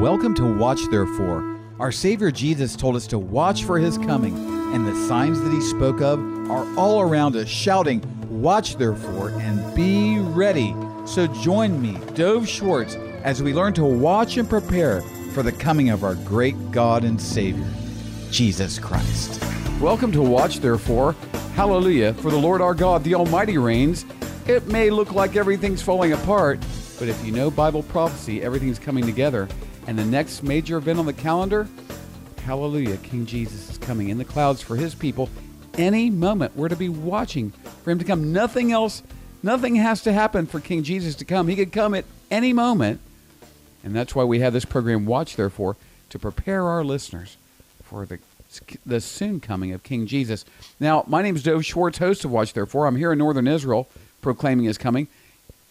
Welcome 0.00 0.34
to 0.34 0.44
Watch 0.44 0.90
Therefore. 0.90 1.58
Our 1.80 1.90
Savior 1.90 2.30
Jesus 2.30 2.76
told 2.76 2.96
us 2.96 3.06
to 3.06 3.18
watch 3.18 3.64
for 3.64 3.78
his 3.78 3.96
coming, 3.96 4.36
and 4.74 4.86
the 4.86 4.94
signs 5.08 5.40
that 5.40 5.50
he 5.50 5.60
spoke 5.62 6.02
of 6.02 6.20
are 6.50 6.66
all 6.78 7.00
around 7.00 7.34
us, 7.34 7.48
shouting, 7.48 8.02
Watch 8.28 8.76
therefore 8.76 9.30
and 9.30 9.74
be 9.74 10.18
ready. 10.18 10.76
So 11.06 11.26
join 11.26 11.80
me, 11.80 11.98
Dove 12.12 12.46
Schwartz, 12.46 12.96
as 13.24 13.42
we 13.42 13.54
learn 13.54 13.72
to 13.72 13.84
watch 13.86 14.36
and 14.36 14.46
prepare 14.48 15.00
for 15.32 15.42
the 15.42 15.50
coming 15.50 15.88
of 15.88 16.04
our 16.04 16.14
great 16.14 16.70
God 16.70 17.02
and 17.02 17.18
Savior, 17.18 17.66
Jesus 18.30 18.78
Christ. 18.78 19.42
Welcome 19.80 20.12
to 20.12 20.20
Watch 20.20 20.60
Therefore. 20.60 21.14
Hallelujah, 21.54 22.12
for 22.12 22.30
the 22.30 22.36
Lord 22.36 22.60
our 22.60 22.74
God, 22.74 23.02
the 23.02 23.14
Almighty 23.14 23.56
reigns. 23.56 24.04
It 24.46 24.66
may 24.66 24.90
look 24.90 25.12
like 25.12 25.36
everything's 25.36 25.80
falling 25.80 26.12
apart, 26.12 26.60
but 26.98 27.08
if 27.08 27.24
you 27.24 27.32
know 27.32 27.50
Bible 27.50 27.82
prophecy, 27.82 28.42
everything's 28.42 28.78
coming 28.78 29.06
together. 29.06 29.48
And 29.86 29.98
the 29.98 30.04
next 30.04 30.42
major 30.42 30.78
event 30.78 30.98
on 30.98 31.06
the 31.06 31.12
calendar, 31.12 31.68
hallelujah, 32.44 32.96
King 32.98 33.26
Jesus 33.26 33.70
is 33.70 33.78
coming 33.78 34.08
in 34.08 34.18
the 34.18 34.24
clouds 34.24 34.62
for 34.62 34.76
his 34.76 34.94
people. 34.94 35.28
Any 35.78 36.10
moment, 36.10 36.56
we're 36.56 36.68
to 36.68 36.76
be 36.76 36.88
watching 36.88 37.50
for 37.84 37.90
him 37.90 37.98
to 37.98 38.04
come. 38.04 38.32
Nothing 38.32 38.72
else, 38.72 39.02
nothing 39.42 39.76
has 39.76 40.02
to 40.02 40.12
happen 40.12 40.46
for 40.46 40.58
King 40.58 40.82
Jesus 40.82 41.14
to 41.16 41.24
come. 41.24 41.48
He 41.48 41.56
could 41.56 41.70
come 41.70 41.94
at 41.94 42.04
any 42.30 42.52
moment. 42.52 43.00
And 43.84 43.94
that's 43.94 44.14
why 44.14 44.24
we 44.24 44.40
have 44.40 44.52
this 44.52 44.64
program, 44.64 45.06
Watch 45.06 45.36
Therefore, 45.36 45.76
to 46.10 46.18
prepare 46.18 46.64
our 46.64 46.82
listeners 46.82 47.36
for 47.84 48.06
the, 48.06 48.18
the 48.84 49.00
soon 49.00 49.38
coming 49.38 49.72
of 49.72 49.84
King 49.84 50.06
Jesus. 50.06 50.44
Now, 50.80 51.04
my 51.06 51.22
name 51.22 51.36
is 51.36 51.44
Dove 51.44 51.64
Schwartz, 51.64 51.98
host 51.98 52.24
of 52.24 52.32
Watch 52.32 52.52
Therefore. 52.52 52.86
I'm 52.86 52.96
here 52.96 53.12
in 53.12 53.18
northern 53.18 53.46
Israel 53.46 53.88
proclaiming 54.20 54.64
his 54.64 54.78
coming. 54.78 55.06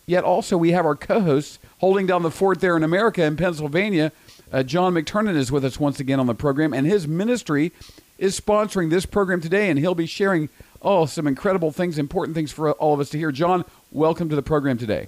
Yet 0.05 0.23
also, 0.23 0.57
we 0.57 0.71
have 0.71 0.85
our 0.85 0.95
co 0.95 1.21
hosts 1.21 1.59
holding 1.79 2.05
down 2.05 2.21
the 2.21 2.31
fort 2.31 2.59
there 2.59 2.77
in 2.77 2.83
America 2.83 3.23
in 3.23 3.35
Pennsylvania. 3.37 4.11
Uh, 4.51 4.63
John 4.63 4.93
McTernan 4.93 5.35
is 5.35 5.51
with 5.51 5.65
us 5.65 5.79
once 5.79 5.99
again 5.99 6.19
on 6.19 6.27
the 6.27 6.35
program, 6.35 6.73
and 6.73 6.85
his 6.85 7.07
ministry 7.07 7.71
is 8.17 8.39
sponsoring 8.39 8.89
this 8.89 9.05
program 9.05 9.41
today, 9.41 9.69
and 9.69 9.79
he'll 9.79 9.95
be 9.95 10.05
sharing 10.05 10.49
oh 10.81 11.05
some 11.05 11.25
incredible 11.27 11.71
things, 11.71 11.97
important 11.97 12.35
things 12.35 12.51
for 12.51 12.71
all 12.73 12.93
of 12.93 12.99
us 12.99 13.09
to 13.09 13.17
hear. 13.17 13.31
John, 13.31 13.65
welcome 13.91 14.29
to 14.29 14.35
the 14.35 14.43
program 14.43 14.77
today. 14.77 15.07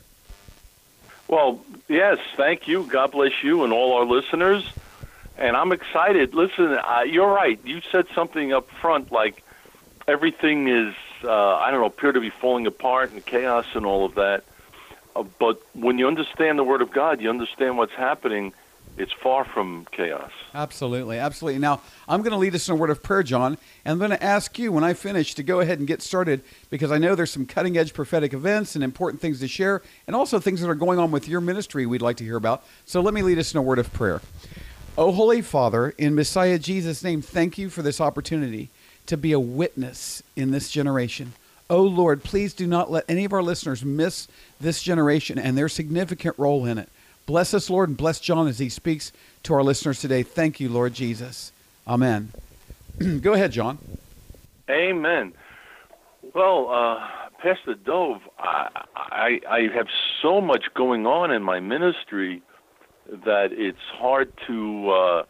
Well, 1.28 1.62
yes, 1.88 2.20
thank 2.36 2.68
you. 2.68 2.84
God 2.84 3.12
bless 3.12 3.44
you 3.44 3.64
and 3.64 3.74
all 3.74 3.94
our 3.94 4.06
listeners. 4.06 4.68
And 5.38 5.56
I'm 5.56 5.72
excited. 5.72 6.34
Listen, 6.34 6.74
uh, 6.74 7.04
you're 7.08 7.32
right. 7.32 7.60
You 7.64 7.82
said 7.92 8.08
something 8.16 8.54
up 8.54 8.70
front 8.72 9.12
like 9.12 9.44
everything 10.08 10.68
is, 10.68 10.96
uh, 11.24 11.56
I 11.58 11.70
don't 11.70 11.82
know, 11.82 11.86
appear 11.86 12.12
to 12.12 12.20
be 12.20 12.32
falling 12.32 12.66
apart 12.66 13.12
and 13.12 13.24
chaos 13.24 13.68
and 13.76 13.86
all 13.86 14.06
of 14.06 14.16
that. 14.16 14.44
Uh, 15.18 15.24
but 15.40 15.62
when 15.74 15.98
you 15.98 16.08
understand 16.08 16.60
the 16.60 16.64
Word 16.64 16.82
of 16.82 16.92
God, 16.92 17.22
you 17.22 17.30
understand 17.30 17.78
what's 17.78 17.94
happening. 17.94 18.54
It's 18.98 19.12
far 19.12 19.46
from 19.46 19.88
chaos. 19.92 20.32
Absolutely, 20.54 21.18
absolutely. 21.18 21.60
Now, 21.60 21.82
I'm 22.08 22.22
going 22.22 22.32
to 22.32 22.38
lead 22.38 22.56
us 22.56 22.68
in 22.68 22.74
a 22.74 22.76
word 22.76 22.90
of 22.90 23.04
prayer, 23.04 23.22
John, 23.22 23.58
and 23.86 23.92
I'm 23.92 24.00
going 24.00 24.10
to 24.10 24.24
ask 24.24 24.58
you 24.58 24.72
when 24.72 24.84
I 24.84 24.94
finish 24.94 25.36
to 25.36 25.44
go 25.44 25.60
ahead 25.60 25.78
and 25.78 25.88
get 25.88 26.02
started 26.02 26.42
because 26.72 26.92
I 26.92 26.98
know 26.98 27.14
there's 27.14 27.30
some 27.30 27.46
cutting 27.46 27.78
edge 27.78 27.94
prophetic 27.94 28.34
events 28.34 28.74
and 28.74 28.84
important 28.84 29.22
things 29.22 29.40
to 29.42 29.48
share, 29.48 29.84
and 30.08 30.16
also 30.16 30.40
things 30.40 30.62
that 30.62 30.70
are 30.70 30.76
going 30.76 30.98
on 30.98 31.12
with 31.12 31.28
your 31.28 31.42
ministry 31.42 31.86
we'd 31.86 32.02
like 32.02 32.18
to 32.18 32.24
hear 32.24 32.38
about. 32.38 32.64
So 32.86 33.02
let 33.02 33.14
me 33.14 33.22
lead 33.22 33.38
us 33.38 33.54
in 33.54 33.60
a 33.60 33.62
word 33.62 33.78
of 33.78 33.94
prayer. 33.94 34.22
Oh, 34.98 35.12
Holy 35.12 35.44
Father, 35.44 35.94
in 36.00 36.16
Messiah 36.16 36.58
Jesus' 36.58 37.04
name, 37.04 37.22
thank 37.22 37.60
you 37.60 37.70
for 37.70 37.84
this 37.84 38.02
opportunity 38.02 38.70
to 39.06 39.16
be 39.16 39.32
a 39.32 39.40
witness 39.40 40.24
in 40.36 40.50
this 40.50 40.72
generation. 40.72 41.34
Oh 41.70 41.84
Lord, 41.84 42.24
please 42.24 42.54
do 42.54 42.66
not 42.66 42.90
let 42.90 43.06
any 43.10 43.26
of 43.26 43.34
our 43.34 43.44
listeners 43.44 43.84
miss 43.84 44.28
this 44.60 44.82
generation 44.82 45.38
and 45.38 45.58
their 45.58 45.70
significant 45.70 46.38
role 46.38 46.66
in 46.66 46.78
it. 46.78 46.90
Bless 47.26 47.54
us, 47.54 47.70
Lord, 47.70 47.90
and 47.90 47.98
bless 47.98 48.22
John 48.22 48.48
as 48.48 48.60
he 48.60 48.70
speaks 48.70 49.12
to 49.44 49.54
our 49.54 49.64
listeners 49.64 50.00
today. 50.00 50.24
Thank 50.24 50.62
you, 50.62 50.70
Lord 50.70 50.94
Jesus. 50.94 51.52
Amen. 51.86 52.32
Go 53.22 53.34
ahead, 53.34 53.52
John. 53.52 53.80
Amen. 54.70 55.34
Well, 56.34 56.70
uh, 56.70 57.06
Pastor 57.42 57.76
Dove, 57.76 58.22
I, 58.40 58.84
I, 58.96 59.40
I 59.50 59.60
have 59.76 59.88
so 60.22 60.40
much 60.40 60.66
going 60.74 61.06
on 61.06 61.32
in 61.32 61.44
my 61.44 61.60
ministry 61.60 62.42
that 63.10 63.50
it's 63.52 63.78
hard 63.94 64.32
to. 64.48 64.90
Uh, 64.90 65.24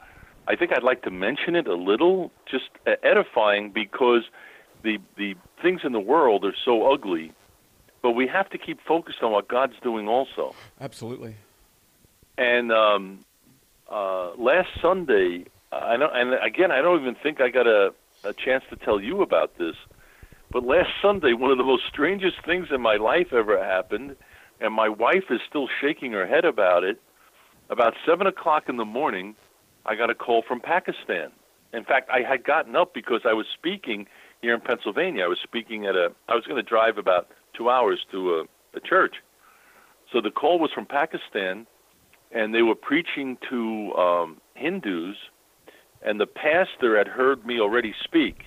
I 0.48 0.56
think 0.56 0.72
I'd 0.72 0.84
like 0.84 1.02
to 1.04 1.12
mention 1.12 1.56
it 1.56 1.68
a 1.68 1.76
little, 1.76 2.32
just 2.50 2.70
edifying, 3.04 3.72
because 3.72 4.24
the 4.84 5.00
the 5.18 5.36
things 5.62 5.82
in 5.84 5.92
the 5.92 6.00
world 6.00 6.46
are 6.46 6.56
so 6.66 6.92
ugly, 6.92 7.34
but 8.02 8.12
we 8.12 8.28
have 8.28 8.50
to 8.52 8.58
keep 8.58 8.80
focused 8.88 9.22
on 9.22 9.32
what 9.32 9.48
God's 9.48 9.76
doing 9.82 10.08
also. 10.08 10.56
Absolutely. 10.80 11.36
And 12.38 12.72
um, 12.72 13.26
uh, 13.90 14.36
last 14.36 14.70
Sunday, 14.82 15.46
I 15.72 15.98
know, 15.98 16.10
and 16.14 16.34
again, 16.46 16.72
I 16.72 16.82
don't 16.82 17.02
even 17.02 17.16
think 17.16 17.42
I 17.42 17.50
got 17.50 17.68
a, 17.68 17.94
a 18.24 18.34
chance 18.34 18.64
to 18.70 18.76
tell 18.76 19.02
you 19.02 19.22
about 19.22 19.58
this, 19.58 19.76
but 20.52 20.64
last 20.64 20.90
Sunday, 21.02 21.34
one 21.34 21.52
of 21.52 21.58
the 21.58 21.64
most 21.64 21.84
strangest 21.90 22.38
things 22.46 22.68
in 22.72 22.82
my 22.82 22.96
life 22.98 23.34
ever 23.34 23.64
happened, 23.64 24.16
and 24.62 24.74
my 24.74 24.90
wife 24.90 25.26
is 25.30 25.40
still 25.48 25.68
shaking 25.82 26.12
her 26.12 26.28
head 26.28 26.46
about 26.46 26.84
it. 26.84 27.02
About 27.70 27.96
seven 28.06 28.28
o'clock 28.28 28.70
in 28.70 28.78
the 28.78 28.86
morning, 28.86 29.36
I 29.86 29.96
got 29.96 30.10
a 30.10 30.16
call 30.16 30.42
from 30.48 30.62
Pakistan. 30.62 31.32
In 31.74 31.84
fact, 31.84 32.10
I 32.10 32.22
had 32.22 32.46
gotten 32.46 32.76
up 32.76 32.94
because 32.94 33.22
I 33.26 33.34
was 33.34 33.46
speaking 33.54 34.08
here 34.42 34.54
in 34.54 34.62
Pennsylvania. 34.62 35.24
I 35.24 35.28
was 35.28 35.40
speaking 35.44 35.86
at 35.86 35.96
a. 35.96 36.12
I 36.28 36.36
was 36.36 36.46
going 36.46 36.64
to 36.64 36.68
drive 36.68 36.98
about 36.98 37.32
two 37.54 37.70
hours 37.70 38.06
to 38.12 38.36
a, 38.36 38.44
a 38.76 38.80
church. 38.80 39.16
So 40.12 40.22
the 40.22 40.32
call 40.32 40.60
was 40.60 40.72
from 40.72 40.86
Pakistan, 40.86 41.68
and 42.32 42.54
they 42.54 42.62
were 42.62 42.76
preaching 42.76 43.38
to 43.50 43.94
um, 43.96 44.42
Hindus, 44.56 45.18
and 46.02 46.20
the 46.20 46.28
pastor 46.28 46.98
had 46.98 47.08
heard 47.08 47.46
me 47.46 47.60
already 47.60 47.94
speak, 48.04 48.46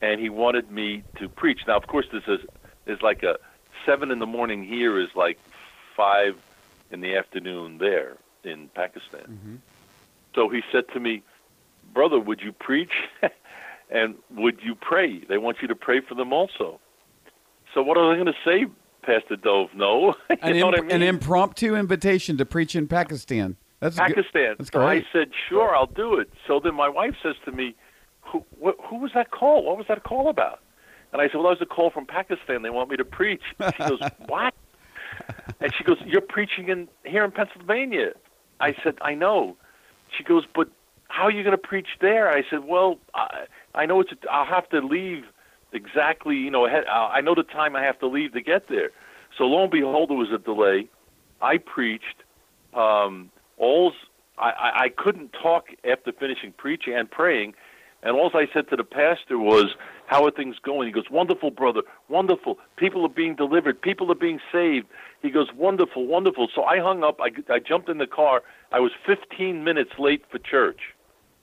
and 0.00 0.20
he 0.20 0.30
wanted 0.30 0.70
me 0.70 1.02
to 1.18 1.28
preach. 1.28 1.60
Now, 1.66 1.76
of 1.76 1.86
course, 1.86 2.06
this 2.12 2.24
is 2.26 2.40
is 2.86 3.00
like 3.02 3.22
a 3.22 3.38
seven 3.86 4.10
in 4.10 4.18
the 4.18 4.26
morning 4.26 4.64
here 4.64 4.98
is 4.98 5.08
like 5.14 5.38
five 5.96 6.36
in 6.90 7.00
the 7.00 7.16
afternoon 7.16 7.78
there 7.78 8.16
in 8.44 8.68
Pakistan. 8.74 9.22
Mm-hmm. 9.22 9.54
So 10.34 10.48
he 10.48 10.62
said 10.72 10.84
to 10.94 11.00
me, 11.00 11.22
"Brother, 11.92 12.18
would 12.18 12.40
you 12.40 12.52
preach?" 12.52 12.92
and 13.90 14.14
would 14.30 14.60
you 14.62 14.74
pray? 14.74 15.24
They 15.28 15.38
want 15.38 15.58
you 15.62 15.68
to 15.68 15.74
pray 15.74 16.00
for 16.06 16.14
them 16.14 16.32
also. 16.32 16.80
So 17.72 17.82
what 17.82 17.96
are 17.96 18.08
they 18.10 18.22
going 18.22 18.32
to 18.32 18.44
say, 18.44 18.66
Pastor 19.02 19.36
Dove? 19.36 19.70
No, 19.74 20.14
you 20.30 20.36
an, 20.42 20.60
what 20.60 20.78
I 20.78 20.82
mean? 20.82 20.90
an 20.90 21.02
impromptu 21.02 21.74
invitation 21.74 22.36
to 22.38 22.46
preach 22.46 22.74
in 22.76 22.86
Pakistan. 22.88 23.56
That's 23.80 23.96
Pakistan. 23.96 24.54
That's 24.58 24.70
so 24.72 24.78
great. 24.78 25.04
I 25.04 25.12
said, 25.12 25.30
"Sure, 25.48 25.74
I'll 25.74 25.86
do 25.86 26.14
it." 26.14 26.30
So 26.46 26.60
then 26.62 26.74
my 26.74 26.88
wife 26.88 27.14
says 27.22 27.34
to 27.44 27.52
me, 27.52 27.74
"Who, 28.22 28.44
wh- 28.62 28.80
who 28.88 28.96
was 28.96 29.10
that 29.14 29.30
call? 29.30 29.64
What 29.64 29.76
was 29.76 29.86
that 29.88 30.04
call 30.04 30.28
about?" 30.28 30.60
And 31.12 31.20
I 31.20 31.26
said, 31.26 31.34
"Well, 31.34 31.44
that 31.44 31.60
was 31.60 31.62
a 31.62 31.66
call 31.66 31.90
from 31.90 32.06
Pakistan. 32.06 32.62
They 32.62 32.70
want 32.70 32.88
me 32.90 32.96
to 32.96 33.04
preach." 33.04 33.42
She 33.76 33.78
goes, 33.88 34.00
"What?" 34.26 34.54
And 35.60 35.74
she 35.76 35.84
goes, 35.84 35.98
"You're 36.06 36.22
preaching 36.22 36.68
in 36.68 36.88
here 37.04 37.24
in 37.24 37.30
Pennsylvania." 37.30 38.12
I 38.60 38.74
said, 38.82 38.94
"I 39.02 39.14
know." 39.14 39.56
She 40.16 40.24
goes, 40.24 40.44
"But 40.54 40.68
how 41.08 41.24
are 41.24 41.30
you 41.30 41.42
going 41.42 41.56
to 41.56 41.68
preach 41.68 41.88
there?" 42.00 42.30
I 42.30 42.42
said, 42.48 42.64
"Well, 42.64 42.98
I, 43.14 43.44
I 43.74 43.86
know 43.86 44.00
it's. 44.00 44.12
A, 44.12 44.30
I'll 44.30 44.46
have 44.46 44.68
to 44.70 44.80
leave 44.80 45.24
exactly. 45.72 46.36
You 46.36 46.50
know, 46.50 46.66
ahead, 46.66 46.84
I 46.86 47.20
know 47.20 47.34
the 47.34 47.42
time 47.42 47.76
I 47.76 47.82
have 47.82 47.98
to 48.00 48.06
leave 48.06 48.32
to 48.32 48.40
get 48.40 48.68
there." 48.68 48.90
So 49.36 49.44
lo 49.44 49.62
and 49.62 49.70
behold, 49.70 50.10
there 50.10 50.16
was 50.16 50.30
a 50.32 50.38
delay. 50.38 50.88
I 51.40 51.58
preached. 51.58 52.22
Um, 52.72 53.30
all's 53.58 53.94
I, 54.38 54.50
I, 54.50 54.82
I 54.84 54.88
couldn't 54.88 55.32
talk 55.32 55.66
after 55.88 56.12
finishing 56.12 56.52
preaching 56.56 56.94
and 56.94 57.10
praying, 57.10 57.54
and 58.02 58.16
all 58.16 58.30
I 58.34 58.46
said 58.52 58.68
to 58.70 58.76
the 58.76 58.84
pastor 58.84 59.38
was, 59.38 59.74
"How 60.06 60.24
are 60.24 60.30
things 60.30 60.56
going?" 60.62 60.88
He 60.88 60.92
goes, 60.92 61.10
"Wonderful, 61.10 61.50
brother. 61.50 61.82
Wonderful. 62.08 62.58
People 62.76 63.04
are 63.04 63.08
being 63.08 63.34
delivered. 63.34 63.80
People 63.80 64.10
are 64.10 64.16
being 64.16 64.40
saved." 64.52 64.86
He 65.22 65.30
goes, 65.30 65.48
"Wonderful, 65.54 66.06
wonderful." 66.06 66.48
So 66.54 66.64
I 66.64 66.78
hung 66.80 67.04
up. 67.04 67.20
I, 67.20 67.30
I 67.52 67.58
jumped 67.58 67.88
in 67.88 67.98
the 67.98 68.06
car. 68.06 68.42
I 68.72 68.80
was 68.80 68.92
15 69.06 69.62
minutes 69.62 69.92
late 69.98 70.24
for 70.30 70.38
church, 70.38 70.80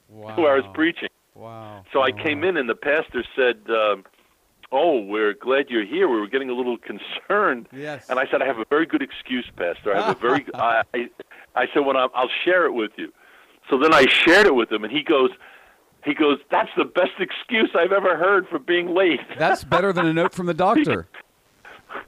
wow. 0.10 0.36
where 0.38 0.54
I 0.54 0.56
was 0.56 0.66
preaching. 0.74 1.10
Wow. 1.36 1.86
So 1.94 2.02
I 2.02 2.10
Wow. 2.12 2.24
came 2.24 2.44
in, 2.44 2.58
and 2.58 2.70
the 2.70 2.76
pastor 2.76 3.24
said, 3.36 3.62
um, 3.70 4.04
"Oh, 4.72 5.00
we're 5.00 5.34
glad 5.34 5.70
you're 5.70 5.86
here. 5.86 6.08
We 6.08 6.20
were 6.20 6.28
getting 6.28 6.50
a 6.50 6.54
little 6.54 6.78
concerned." 6.92 7.68
Yes. 7.72 8.06
And 8.10 8.20
I 8.20 8.26
said, 8.30 8.42
"I 8.42 8.46
have 8.46 8.60
a 8.60 8.66
very 8.70 8.86
good 8.86 9.02
excuse, 9.02 9.50
Pastor. 9.56 9.94
I 9.94 10.02
have 10.02 10.18
a 10.18 10.20
very." 10.20 10.46
I, 10.56 10.84
I, 10.94 11.10
I 11.56 11.68
said, 11.74 11.86
"When 11.86 11.96
I'm, 11.96 12.10
I'll 12.14 12.30
share 12.44 12.66
it 12.66 12.74
with 12.74 12.92
you." 12.98 13.12
So 13.70 13.78
then 13.78 13.94
I 13.94 14.06
shared 14.08 14.48
it 14.48 14.56
with 14.56 14.72
him, 14.72 14.84
and 14.84 14.92
he 14.92 15.04
goes, 15.04 15.30
"He 16.04 16.14
goes, 16.14 16.40
that's 16.50 16.72
the 16.76 16.84
best 16.86 17.12
excuse 17.20 17.70
I've 17.76 17.92
ever 17.92 18.18
heard 18.18 18.48
for 18.50 18.60
being 18.60 18.94
late." 18.94 19.20
That's 19.38 19.64
better 19.64 19.94
than 19.94 20.06
a 20.08 20.14
note 20.14 20.34
from 20.34 20.48
the 20.48 20.54
doctor. 20.54 21.08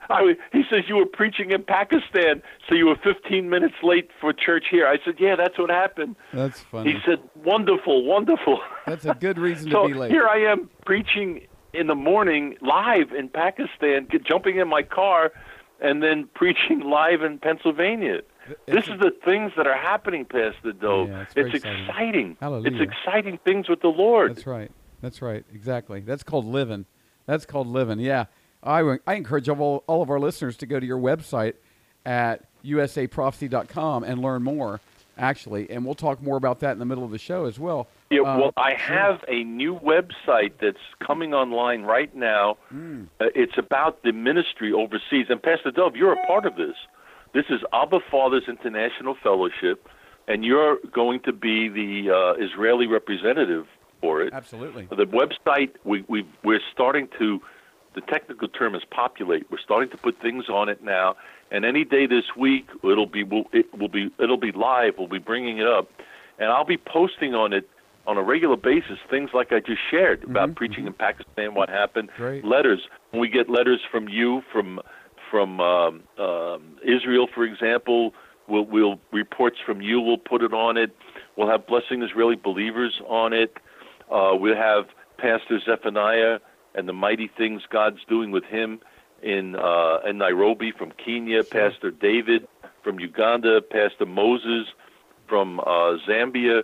I, 0.09 0.35
he 0.51 0.63
says 0.69 0.83
you 0.87 0.95
were 0.95 1.05
preaching 1.05 1.51
in 1.51 1.63
Pakistan, 1.63 2.41
so 2.67 2.75
you 2.75 2.87
were 2.87 2.95
15 2.95 3.49
minutes 3.49 3.75
late 3.83 4.09
for 4.19 4.33
church 4.33 4.65
here. 4.69 4.87
I 4.87 4.97
said, 5.03 5.15
"Yeah, 5.19 5.35
that's 5.35 5.57
what 5.57 5.69
happened." 5.69 6.15
That's 6.33 6.59
funny. 6.59 6.93
He 6.93 6.99
said, 7.05 7.19
"Wonderful, 7.35 8.05
wonderful." 8.05 8.59
That's 8.85 9.05
a 9.05 9.13
good 9.13 9.37
reason 9.37 9.71
so 9.71 9.87
to 9.87 9.93
be 9.93 9.99
late. 9.99 10.11
here 10.11 10.27
I 10.27 10.39
am 10.39 10.69
preaching 10.85 11.47
in 11.73 11.87
the 11.87 11.95
morning 11.95 12.55
live 12.61 13.11
in 13.11 13.29
Pakistan, 13.29 14.07
jumping 14.23 14.57
in 14.57 14.67
my 14.67 14.83
car, 14.83 15.31
and 15.81 16.03
then 16.03 16.27
preaching 16.35 16.81
live 16.81 17.21
in 17.21 17.39
Pennsylvania. 17.39 18.21
this 18.67 18.87
is 18.87 18.99
the 18.99 19.11
things 19.23 19.51
that 19.57 19.67
are 19.67 19.77
happening, 19.77 20.25
Pastor 20.25 20.73
Dove. 20.73 21.09
Yeah, 21.09 21.21
it's 21.21 21.33
it's 21.35 21.55
exciting. 21.55 21.85
exciting. 21.85 22.37
Hallelujah. 22.39 22.81
It's 22.81 22.91
exciting 22.91 23.39
things 23.43 23.69
with 23.69 23.81
the 23.81 23.87
Lord. 23.87 24.35
That's 24.35 24.47
right. 24.47 24.71
That's 25.01 25.21
right. 25.21 25.45
Exactly. 25.53 25.99
That's 26.01 26.23
called 26.23 26.45
living. 26.45 26.85
That's 27.25 27.45
called 27.45 27.67
living. 27.67 27.99
Yeah. 27.99 28.25
I, 28.63 28.97
I 29.05 29.15
encourage 29.15 29.49
all, 29.49 29.83
all 29.87 30.01
of 30.01 30.09
our 30.09 30.19
listeners 30.19 30.57
to 30.57 30.65
go 30.65 30.79
to 30.79 30.85
your 30.85 30.99
website 30.99 31.53
at 32.05 32.45
usaprophecy.com 32.65 34.03
and 34.03 34.21
learn 34.21 34.43
more, 34.43 34.79
actually. 35.17 35.69
And 35.69 35.85
we'll 35.85 35.95
talk 35.95 36.21
more 36.21 36.37
about 36.37 36.59
that 36.61 36.71
in 36.71 36.79
the 36.79 36.85
middle 36.85 37.03
of 37.03 37.11
the 37.11 37.17
show 37.17 37.45
as 37.45 37.59
well. 37.59 37.87
Yeah, 38.09 38.21
Uh, 38.21 38.37
well, 38.39 38.53
I 38.57 38.71
sure. 38.71 38.95
have 38.97 39.23
a 39.27 39.43
new 39.43 39.79
website 39.79 40.53
that's 40.61 40.77
coming 41.05 41.33
online 41.33 41.83
right 41.83 42.13
now. 42.15 42.57
Hmm. 42.69 43.03
Uh, 43.19 43.25
it's 43.35 43.57
about 43.57 44.03
the 44.03 44.11
ministry 44.11 44.71
overseas. 44.71 45.27
And 45.29 45.41
Pastor 45.41 45.71
Dove, 45.71 45.95
you're 45.95 46.13
a 46.13 46.25
part 46.27 46.45
of 46.45 46.55
this. 46.55 46.75
This 47.33 47.45
is 47.49 47.61
Abba 47.73 47.99
Fathers 48.11 48.43
International 48.47 49.15
Fellowship, 49.23 49.89
and 50.27 50.45
you're 50.45 50.77
going 50.93 51.19
to 51.21 51.33
be 51.33 51.67
the 51.67 52.11
uh, 52.13 52.43
Israeli 52.43 52.85
representative 52.85 53.65
for 54.01 54.21
it. 54.21 54.33
Absolutely. 54.33 54.87
The 54.89 55.05
website 55.07 55.71
we 55.83 56.05
we 56.07 56.27
we're 56.43 56.59
starting 56.71 57.07
to 57.17 57.41
the 57.95 58.01
technical 58.01 58.47
term 58.47 58.75
is 58.75 58.83
populate. 58.89 59.49
We're 59.51 59.59
starting 59.59 59.89
to 59.91 59.97
put 59.97 60.19
things 60.21 60.45
on 60.49 60.69
it 60.69 60.83
now, 60.83 61.15
and 61.51 61.65
any 61.65 61.83
day 61.83 62.05
this 62.07 62.35
week 62.37 62.67
it'll 62.83 63.05
be 63.05 63.23
it 63.51 63.77
will 63.77 63.89
be 63.89 64.11
it'll 64.19 64.37
be 64.37 64.51
live. 64.51 64.93
We'll 64.97 65.07
be 65.07 65.19
bringing 65.19 65.59
it 65.59 65.67
up, 65.67 65.89
and 66.39 66.49
I'll 66.49 66.65
be 66.65 66.77
posting 66.77 67.33
on 67.33 67.53
it 67.53 67.69
on 68.05 68.17
a 68.17 68.23
regular 68.23 68.57
basis 68.57 68.97
things 69.09 69.29
like 69.33 69.51
I 69.51 69.59
just 69.59 69.79
shared 69.89 70.23
about 70.23 70.55
preaching 70.55 70.87
in 70.87 70.93
Pakistan, 70.93 71.53
what 71.53 71.69
happened, 71.69 72.09
Great. 72.17 72.43
letters. 72.43 72.81
When 73.11 73.21
we 73.21 73.29
get 73.29 73.49
letters 73.49 73.79
from 73.89 74.09
you 74.09 74.41
from 74.51 74.79
from 75.31 75.59
um, 75.59 76.03
um, 76.19 76.77
Israel, 76.83 77.27
for 77.33 77.43
example, 77.43 78.13
we'll, 78.47 78.65
we'll 78.65 78.99
reports 79.11 79.57
from 79.65 79.81
you. 79.81 79.99
We'll 79.99 80.17
put 80.17 80.43
it 80.43 80.53
on 80.53 80.77
it. 80.77 80.95
We'll 81.35 81.49
have 81.49 81.65
blessing 81.65 82.03
Israeli 82.03 82.35
believers 82.35 83.01
on 83.07 83.33
it. 83.33 83.57
Uh, 84.11 84.31
we'll 84.33 84.55
have 84.55 84.85
Pastor 85.17 85.59
Zephaniah 85.65 86.39
and 86.75 86.87
the 86.87 86.93
mighty 86.93 87.29
things 87.37 87.61
God's 87.69 87.99
doing 88.07 88.31
with 88.31 88.43
him 88.45 88.79
in 89.21 89.55
uh, 89.55 89.99
in 90.07 90.17
Nairobi 90.17 90.71
from 90.77 90.91
Kenya. 91.03 91.43
Pastor 91.43 91.91
David 91.91 92.47
from 92.83 92.99
Uganda. 92.99 93.61
Pastor 93.61 94.05
Moses 94.05 94.67
from 95.27 95.59
uh, 95.61 95.97
Zambia. 96.07 96.63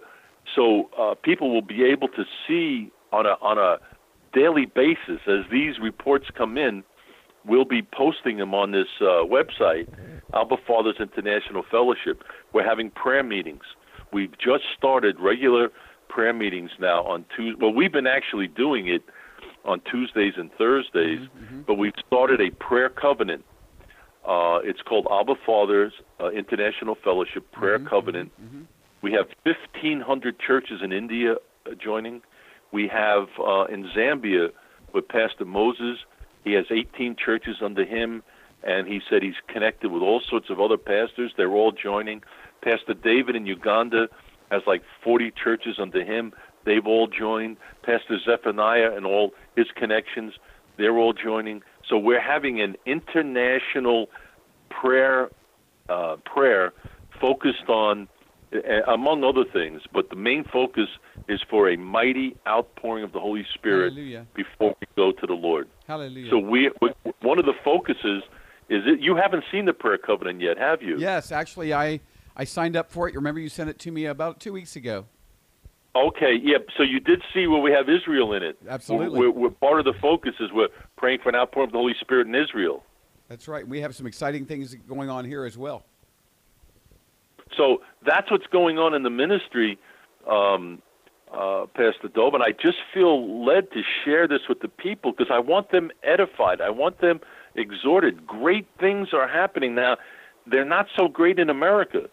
So 0.55 0.89
uh, 0.97 1.15
people 1.15 1.53
will 1.53 1.61
be 1.61 1.83
able 1.83 2.07
to 2.09 2.23
see 2.47 2.91
on 3.11 3.25
a 3.25 3.35
on 3.41 3.57
a 3.57 3.77
daily 4.33 4.65
basis 4.65 5.21
as 5.27 5.45
these 5.51 5.79
reports 5.79 6.27
come 6.35 6.57
in. 6.57 6.83
We'll 7.45 7.65
be 7.65 7.81
posting 7.81 8.37
them 8.37 8.53
on 8.53 8.71
this 8.71 8.87
uh, 9.01 9.23
website, 9.25 9.87
Abba 10.33 10.57
Fathers 10.67 10.97
International 10.99 11.63
Fellowship. 11.71 12.23
We're 12.53 12.67
having 12.67 12.91
prayer 12.91 13.23
meetings. 13.23 13.63
We've 14.11 14.33
just 14.37 14.65
started 14.77 15.19
regular 15.19 15.69
prayer 16.09 16.33
meetings 16.33 16.71
now 16.79 17.03
on 17.03 17.25
Tuesday. 17.35 17.57
Well, 17.61 17.73
we've 17.73 17.91
been 17.91 18.07
actually 18.07 18.47
doing 18.47 18.87
it 18.87 19.03
on 19.65 19.81
Tuesdays 19.91 20.33
and 20.37 20.51
Thursdays, 20.57 21.19
but 21.67 21.75
we've 21.75 21.93
started 22.07 22.39
a 22.41 22.51
prayer 22.51 22.89
covenant. 22.89 23.43
Uh, 24.25 24.59
it's 24.63 24.81
called 24.81 25.07
Abba 25.11 25.35
Fathers 25.45 25.93
uh, 26.19 26.29
International 26.29 26.95
Fellowship 27.03 27.51
Prayer 27.51 27.79
Covenant. 27.79 28.31
We 29.01 29.11
have 29.13 29.27
1,500 29.43 30.39
churches 30.39 30.81
in 30.83 30.91
India 30.91 31.35
uh, 31.35 31.71
joining. 31.81 32.21
We 32.71 32.87
have 32.89 33.27
uh, 33.39 33.65
in 33.65 33.85
Zambia 33.95 34.49
with 34.93 35.07
Pastor 35.07 35.45
Moses. 35.45 35.97
He 36.43 36.53
has 36.53 36.65
18 36.69 37.15
churches 37.15 37.57
under 37.61 37.85
him, 37.85 38.23
and 38.63 38.87
he 38.87 39.01
said 39.09 39.23
he's 39.23 39.41
connected 39.47 39.91
with 39.91 40.03
all 40.03 40.21
sorts 40.29 40.49
of 40.49 40.59
other 40.59 40.77
pastors. 40.77 41.31
They're 41.37 41.51
all 41.51 41.71
joining. 41.71 42.21
Pastor 42.61 42.93
David 42.93 43.35
in 43.35 43.45
Uganda 43.45 44.09
has 44.51 44.61
like 44.67 44.83
40 45.03 45.31
churches 45.31 45.77
under 45.79 46.03
him. 46.03 46.33
They've 46.65 46.85
all 46.85 47.07
joined. 47.07 47.57
Pastor 47.83 48.19
Zephaniah 48.23 48.95
and 48.95 49.05
all 49.05 49.31
his 49.55 49.67
connections, 49.75 50.33
they're 50.77 50.97
all 50.97 51.13
joining. 51.13 51.61
So 51.87 51.97
we're 51.97 52.21
having 52.21 52.61
an 52.61 52.75
international 52.85 54.09
prayer 54.69 55.29
uh, 55.89 56.17
prayer 56.17 56.71
focused 57.19 57.67
on, 57.67 58.07
uh, 58.53 58.59
among 58.91 59.23
other 59.23 59.43
things, 59.43 59.81
but 59.91 60.09
the 60.09 60.15
main 60.15 60.43
focus 60.43 60.87
is 61.27 61.41
for 61.49 61.69
a 61.69 61.75
mighty 61.77 62.35
outpouring 62.47 63.03
of 63.03 63.11
the 63.11 63.19
Holy 63.19 63.45
Spirit 63.53 63.93
Hallelujah. 63.93 64.27
before 64.35 64.75
we 64.79 64.87
go 64.95 65.11
to 65.11 65.27
the 65.27 65.33
Lord. 65.33 65.67
Hallelujah. 65.87 66.29
So 66.29 66.37
we, 66.37 66.69
we 66.81 66.91
one 67.21 67.39
of 67.39 67.45
the 67.45 67.53
focuses 67.63 68.23
is 68.69 68.83
it. 68.85 68.99
You 68.99 69.15
haven't 69.15 69.43
seen 69.51 69.65
the 69.65 69.73
prayer 69.73 69.97
covenant 69.97 70.41
yet, 70.41 70.57
have 70.57 70.81
you? 70.81 70.97
yes, 70.99 71.31
actually, 71.31 71.73
I, 71.73 71.99
I 72.35 72.43
signed 72.43 72.75
up 72.75 72.91
for 72.91 73.07
it. 73.07 73.13
You 73.13 73.19
remember 73.19 73.39
you 73.39 73.49
sent 73.49 73.69
it 73.69 73.79
to 73.79 73.91
me 73.91 74.05
about 74.05 74.39
two 74.39 74.53
weeks 74.53 74.75
ago. 74.75 75.05
Okay, 75.95 76.35
yeah. 76.41 76.57
So 76.77 76.83
you 76.83 76.99
did 76.99 77.21
see 77.33 77.47
where 77.47 77.61
we 77.61 77.71
have 77.71 77.89
Israel 77.89 78.33
in 78.33 78.43
it. 78.43 78.57
Absolutely. 78.67 79.19
We're, 79.19 79.31
we're, 79.31 79.49
part 79.49 79.79
of 79.79 79.85
the 79.85 79.99
focus 79.99 80.33
is 80.39 80.51
we're 80.53 80.69
praying 80.97 81.19
for 81.23 81.29
an 81.29 81.35
outpouring 81.35 81.69
of 81.69 81.71
the 81.71 81.79
Holy 81.79 81.95
Spirit 81.99 82.27
in 82.27 82.35
Israel. 82.35 82.83
That's 83.27 83.47
right. 83.47 83.67
We 83.67 83.81
have 83.81 83.95
some 83.95 84.05
exciting 84.05 84.45
things 84.45 84.75
going 84.87 85.09
on 85.09 85.25
here 85.25 85.45
as 85.45 85.57
well. 85.57 85.83
So 87.57 87.81
that's 88.05 88.29
what's 88.29 88.47
going 88.47 88.77
on 88.77 88.93
in 88.93 89.03
the 89.03 89.09
ministry, 89.09 89.79
um, 90.29 90.81
uh, 91.33 91.65
Pastor 91.75 92.07
Dove. 92.13 92.35
And 92.35 92.43
I 92.43 92.51
just 92.51 92.77
feel 92.93 93.45
led 93.45 93.71
to 93.71 93.81
share 94.05 94.27
this 94.27 94.41
with 94.47 94.59
the 94.61 94.67
people 94.67 95.11
because 95.11 95.31
I 95.31 95.39
want 95.39 95.71
them 95.71 95.89
edified. 96.03 96.61
I 96.61 96.69
want 96.69 97.01
them 97.01 97.19
exhorted. 97.55 98.27
Great 98.27 98.67
things 98.79 99.09
are 99.13 99.27
happening 99.27 99.73
now. 99.73 99.97
They're 100.45 100.65
not 100.65 100.87
so 100.97 101.07
great 101.07 101.39
in 101.39 101.49
America. 101.49 102.09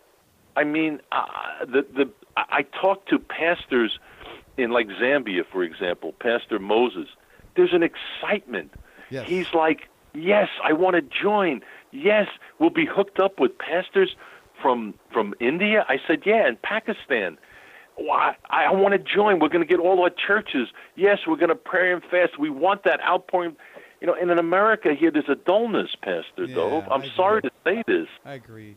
I 0.56 0.64
mean, 0.64 1.00
uh, 1.12 1.26
the 1.66 1.86
the 1.94 2.10
I 2.36 2.42
I 2.50 2.62
talk 2.62 3.06
to 3.06 3.18
pastors 3.18 3.98
in 4.56 4.70
like 4.70 4.88
Zambia, 4.88 5.42
for 5.50 5.62
example, 5.62 6.12
Pastor 6.20 6.58
Moses. 6.58 7.08
There's 7.56 7.72
an 7.72 7.82
excitement. 7.82 8.72
Yes. 9.10 9.28
He's 9.28 9.52
like, 9.54 9.88
yes, 10.14 10.48
I 10.64 10.72
want 10.72 10.96
to 10.96 11.02
join. 11.02 11.62
Yes, 11.92 12.26
we'll 12.58 12.70
be 12.70 12.86
hooked 12.86 13.18
up 13.20 13.38
with 13.40 13.56
pastors 13.58 14.16
from 14.60 14.94
from 15.12 15.34
India. 15.40 15.84
I 15.88 15.96
said, 16.06 16.22
yeah, 16.26 16.46
and 16.46 16.60
Pakistan. 16.62 17.38
Why 17.98 18.36
I, 18.50 18.64
I 18.64 18.72
want 18.72 18.92
to 18.92 18.98
join. 18.98 19.38
We're 19.38 19.48
going 19.48 19.66
to 19.66 19.68
get 19.68 19.80
all 19.80 20.02
our 20.02 20.10
churches. 20.10 20.68
Yes, 20.96 21.20
we're 21.26 21.36
going 21.36 21.48
to 21.48 21.54
pray 21.54 21.90
and 21.92 22.02
fast. 22.02 22.38
We 22.38 22.50
want 22.50 22.84
that 22.84 23.00
outpouring. 23.00 23.56
You 24.02 24.06
know, 24.06 24.14
and 24.20 24.30
in 24.30 24.38
America 24.38 24.92
here, 24.92 25.10
there's 25.10 25.30
a 25.30 25.34
dullness, 25.34 25.96
Pastor 26.02 26.44
Yeah, 26.44 26.56
Dove. 26.56 26.84
I'm 26.90 27.00
I 27.00 27.08
sorry 27.16 27.38
agree. 27.38 27.50
to 27.50 27.56
say 27.64 27.82
this. 27.86 28.08
I 28.26 28.34
agree. 28.34 28.76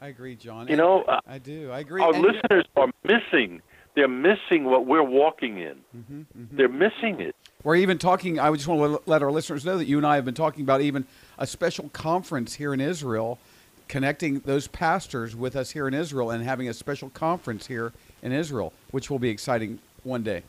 I 0.00 0.08
agree, 0.08 0.36
John. 0.36 0.68
You 0.68 0.76
know, 0.76 1.02
uh, 1.02 1.20
I 1.26 1.38
do. 1.38 1.70
I 1.70 1.80
agree. 1.80 2.02
Our 2.02 2.14
And- 2.14 2.22
listeners 2.22 2.64
are 2.76 2.88
missing. 3.04 3.60
They're 3.94 4.06
missing 4.06 4.64
what 4.64 4.86
we're 4.86 5.02
walking 5.02 5.58
in. 5.58 5.74
Mm-hmm, 5.96 6.22
They're 6.52 6.68
missing 6.68 7.20
it. 7.20 7.34
We're 7.64 7.74
even 7.76 7.98
talking. 7.98 8.38
I 8.38 8.52
just 8.54 8.68
want 8.68 9.02
to 9.04 9.10
let 9.10 9.22
our 9.24 9.32
listeners 9.32 9.64
know 9.64 9.76
that 9.76 9.86
you 9.86 9.96
and 9.96 10.06
I 10.06 10.14
have 10.14 10.24
been 10.24 10.34
talking 10.34 10.62
about 10.62 10.82
even 10.82 11.04
a 11.36 11.46
special 11.48 11.88
conference 11.88 12.54
here 12.54 12.72
in 12.72 12.80
Israel, 12.80 13.40
connecting 13.88 14.38
those 14.40 14.68
pastors 14.68 15.34
with 15.34 15.56
us 15.56 15.72
here 15.72 15.88
in 15.88 15.94
Israel, 15.94 16.30
and 16.30 16.44
having 16.44 16.68
a 16.68 16.74
special 16.74 17.10
conference 17.10 17.66
here 17.66 17.92
in 18.22 18.30
Israel, 18.30 18.72
which 18.92 19.10
will 19.10 19.18
be 19.18 19.30
exciting 19.30 19.80
one 20.04 20.22
day. 20.22 20.44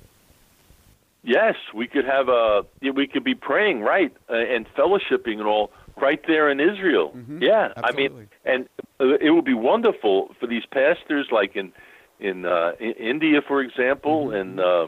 Yes, 1.24 1.56
we 1.74 1.88
could 1.88 2.06
have 2.06 2.30
a. 2.30 2.66
We 2.82 3.08
could 3.08 3.24
be 3.24 3.34
praying 3.36 3.82
right 3.82 4.16
uh, 4.30 4.36
and 4.36 4.68
fellowshipping 4.76 5.40
and 5.40 5.48
all 5.48 5.72
right 6.02 6.22
there 6.28 6.50
in 6.50 6.60
Israel. 6.60 7.16
Yeah, 7.40 7.74
I 7.78 7.92
mean, 7.92 8.28
and 8.46 8.68
uh, 9.00 9.16
it 9.22 9.32
would 9.32 9.46
be 9.46 9.54
wonderful 9.54 10.34
for 10.40 10.48
these 10.48 10.64
pastors, 10.72 11.28
like 11.32 11.56
in 11.56 11.72
in, 12.20 12.46
uh, 12.46 12.74
in 12.80 12.92
India, 12.94 13.42
for 13.48 13.62
example, 13.62 14.32
and 14.32 14.60
uh, 14.60 14.88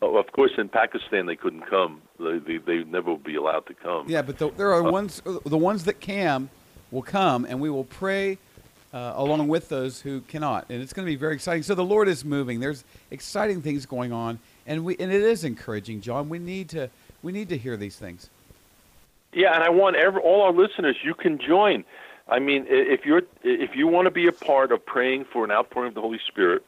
oh, 0.00 0.16
of 0.16 0.32
course 0.32 0.52
in 0.56 0.68
Pakistan 0.68 1.26
they 1.26 1.36
couldn't 1.36 1.68
come. 1.68 2.02
They 2.18 2.38
they, 2.38 2.58
they 2.58 2.84
never 2.84 3.12
would 3.12 3.24
be 3.24 3.36
allowed 3.36 3.66
to 3.66 3.74
come. 3.74 4.08
Yeah, 4.08 4.22
but 4.22 4.38
the, 4.38 4.50
there 4.50 4.72
are 4.72 4.82
ones, 4.82 5.22
the 5.24 5.58
ones 5.58 5.84
that 5.84 6.00
can, 6.00 6.48
will 6.90 7.02
come, 7.02 7.44
and 7.44 7.60
we 7.60 7.70
will 7.70 7.84
pray 7.84 8.38
uh, 8.92 9.12
along 9.16 9.48
with 9.48 9.68
those 9.68 10.00
who 10.00 10.20
cannot, 10.22 10.66
and 10.68 10.82
it's 10.82 10.92
going 10.92 11.06
to 11.06 11.10
be 11.10 11.16
very 11.16 11.34
exciting. 11.34 11.62
So 11.62 11.74
the 11.74 11.84
Lord 11.84 12.08
is 12.08 12.24
moving. 12.24 12.60
There's 12.60 12.84
exciting 13.10 13.62
things 13.62 13.86
going 13.86 14.12
on, 14.12 14.38
and 14.66 14.84
we 14.84 14.96
and 14.98 15.12
it 15.12 15.22
is 15.22 15.44
encouraging, 15.44 16.00
John. 16.00 16.28
We 16.28 16.38
need 16.38 16.68
to 16.70 16.90
we 17.22 17.32
need 17.32 17.48
to 17.50 17.58
hear 17.58 17.76
these 17.76 17.96
things. 17.96 18.30
Yeah, 19.32 19.54
and 19.54 19.64
I 19.64 19.70
want 19.70 19.96
every, 19.96 20.20
all 20.20 20.42
our 20.42 20.52
listeners. 20.52 20.96
You 21.02 21.14
can 21.14 21.38
join. 21.38 21.84
I 22.28 22.38
mean, 22.38 22.66
if 22.68 23.04
you're 23.04 23.22
if 23.42 23.74
you 23.74 23.86
want 23.86 24.06
to 24.06 24.10
be 24.10 24.26
a 24.26 24.32
part 24.32 24.72
of 24.72 24.84
praying 24.84 25.26
for 25.32 25.44
an 25.44 25.50
outpouring 25.50 25.88
of 25.88 25.94
the 25.94 26.00
Holy 26.00 26.20
Spirit 26.26 26.64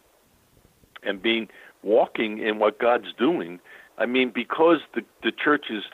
and 1.02 1.20
being 1.22 1.48
walking 1.82 2.38
in 2.38 2.58
what 2.58 2.78
God's 2.78 3.12
doing, 3.18 3.60
I 3.98 4.06
mean, 4.06 4.30
because 4.30 4.78
the 4.94 5.02
the 5.22 5.30
church 5.30 5.66
is, 5.70 5.84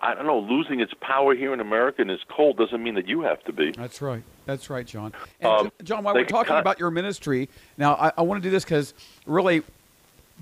I 0.00 0.14
don't 0.14 0.26
know, 0.26 0.38
losing 0.38 0.80
its 0.80 0.92
power 1.00 1.34
here 1.34 1.52
in 1.52 1.60
America 1.60 2.00
and 2.02 2.10
is 2.10 2.20
cold 2.28 2.56
doesn't 2.56 2.82
mean 2.82 2.94
that 2.94 3.08
you 3.08 3.20
have 3.22 3.42
to 3.44 3.52
be. 3.52 3.72
That's 3.72 4.00
right. 4.00 4.22
That's 4.46 4.70
right, 4.70 4.86
John. 4.86 5.12
And 5.40 5.50
Um, 5.50 5.72
John, 5.82 6.04
while 6.04 6.14
we're 6.14 6.24
talking 6.24 6.56
about 6.56 6.80
your 6.80 6.90
ministry, 6.90 7.48
now 7.76 7.94
I, 7.94 8.12
I 8.18 8.22
want 8.22 8.42
to 8.42 8.48
do 8.48 8.50
this 8.50 8.64
because 8.64 8.94
really, 9.26 9.62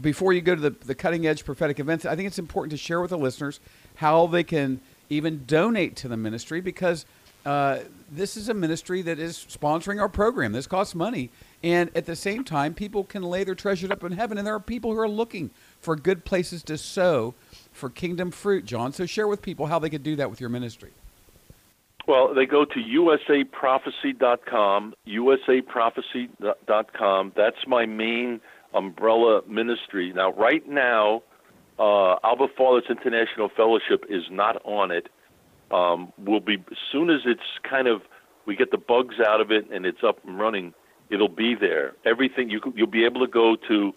before 0.00 0.32
you 0.32 0.40
go 0.40 0.54
to 0.54 0.60
the, 0.60 0.70
the 0.70 0.94
cutting 0.94 1.26
edge 1.26 1.44
prophetic 1.44 1.80
events, 1.80 2.04
I 2.04 2.14
think 2.14 2.26
it's 2.28 2.38
important 2.38 2.70
to 2.70 2.76
share 2.76 3.00
with 3.00 3.10
the 3.10 3.18
listeners 3.18 3.58
how 3.96 4.26
they 4.28 4.44
can 4.44 4.80
even 5.08 5.44
donate 5.46 5.96
to 5.96 6.08
the 6.08 6.16
ministry 6.16 6.60
because 6.60 7.06
uh, 7.46 7.78
this 8.10 8.36
is 8.36 8.48
a 8.48 8.54
ministry 8.54 9.02
that 9.02 9.18
is 9.18 9.36
sponsoring 9.36 10.00
our 10.00 10.08
program. 10.08 10.52
This 10.52 10.66
costs 10.66 10.94
money. 10.94 11.30
And 11.62 11.90
at 11.94 12.06
the 12.06 12.16
same 12.16 12.44
time, 12.44 12.74
people 12.74 13.04
can 13.04 13.22
lay 13.22 13.44
their 13.44 13.54
treasures 13.54 13.90
up 13.90 14.02
in 14.04 14.12
heaven. 14.12 14.38
And 14.38 14.46
there 14.46 14.54
are 14.54 14.60
people 14.60 14.92
who 14.92 14.98
are 14.98 15.08
looking 15.08 15.50
for 15.80 15.96
good 15.96 16.24
places 16.24 16.62
to 16.64 16.76
sow 16.76 17.34
for 17.72 17.88
kingdom 17.88 18.30
fruit, 18.30 18.64
John. 18.64 18.92
So 18.92 19.06
share 19.06 19.26
with 19.26 19.40
people 19.40 19.66
how 19.66 19.78
they 19.78 19.90
could 19.90 20.02
do 20.02 20.16
that 20.16 20.30
with 20.30 20.40
your 20.40 20.50
ministry. 20.50 20.90
Well, 22.06 22.34
they 22.34 22.46
go 22.46 22.64
to 22.64 22.80
usaprophecy.com, 22.80 24.94
usaprophecy.com. 25.06 27.32
That's 27.36 27.66
my 27.66 27.86
main 27.86 28.40
umbrella 28.72 29.42
ministry. 29.46 30.12
Now, 30.14 30.32
right 30.32 30.66
now, 30.66 31.22
uh, 31.78 32.16
Abba 32.24 32.48
Fathers 32.56 32.84
International 32.90 33.48
Fellowship 33.48 34.04
is 34.08 34.24
not 34.30 34.60
on 34.64 34.90
it. 34.90 35.08
Um, 35.70 36.12
we'll 36.18 36.40
be 36.40 36.54
as 36.70 36.78
soon 36.90 37.10
as 37.10 37.20
it's 37.26 37.40
kind 37.62 37.86
of 37.88 38.02
we 38.46 38.56
get 38.56 38.70
the 38.70 38.78
bugs 38.78 39.16
out 39.20 39.40
of 39.40 39.50
it 39.50 39.70
and 39.70 39.84
it's 39.84 40.02
up 40.02 40.18
and 40.26 40.38
running. 40.38 40.74
It'll 41.10 41.28
be 41.28 41.54
there. 41.54 41.94
Everything 42.04 42.50
you 42.50 42.60
you'll 42.74 42.86
be 42.86 43.04
able 43.04 43.20
to 43.20 43.30
go 43.30 43.56
to 43.68 43.94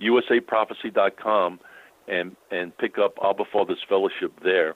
usaprophecy.com 0.00 1.60
and 2.08 2.36
and 2.50 2.76
pick 2.76 2.98
up 2.98 3.18
Abba 3.24 3.44
Fathers 3.50 3.82
Fellowship 3.88 4.32
there. 4.42 4.74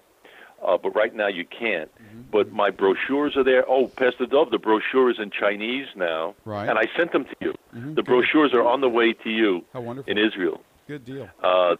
Uh, 0.67 0.77
but 0.77 0.91
right 0.97 1.15
now 1.15 1.29
you 1.29 1.45
can't. 1.45 1.91
Mm-hmm. 1.95 2.23
But 2.33 2.51
my 2.51 2.71
brochures 2.71 3.37
are 3.37 3.45
there. 3.45 3.65
Oh, 3.69 3.87
Pastor 3.87 4.27
Dove, 4.27 4.51
the 4.51 4.59
brochure 4.59 5.09
is 5.09 5.19
in 5.21 5.31
Chinese 5.31 5.87
now, 5.95 6.35
right? 6.45 6.69
And 6.69 6.79
I 6.79 6.87
sent 6.97 7.13
them 7.13 7.25
to 7.27 7.37
you. 7.41 7.55
Mm-hmm. 7.75 7.95
The 7.95 8.03
brochures 8.03 8.53
are 8.55 8.67
on 8.67 8.81
the 8.81 8.89
way 8.89 9.13
to 9.13 9.31
you 9.31 9.65
How 9.73 9.83
wonderful. 9.83 10.11
in 10.11 10.19
Israel. 10.19 10.61
Good 10.89 11.05
deal. 11.05 11.29
Uh, 11.43 11.77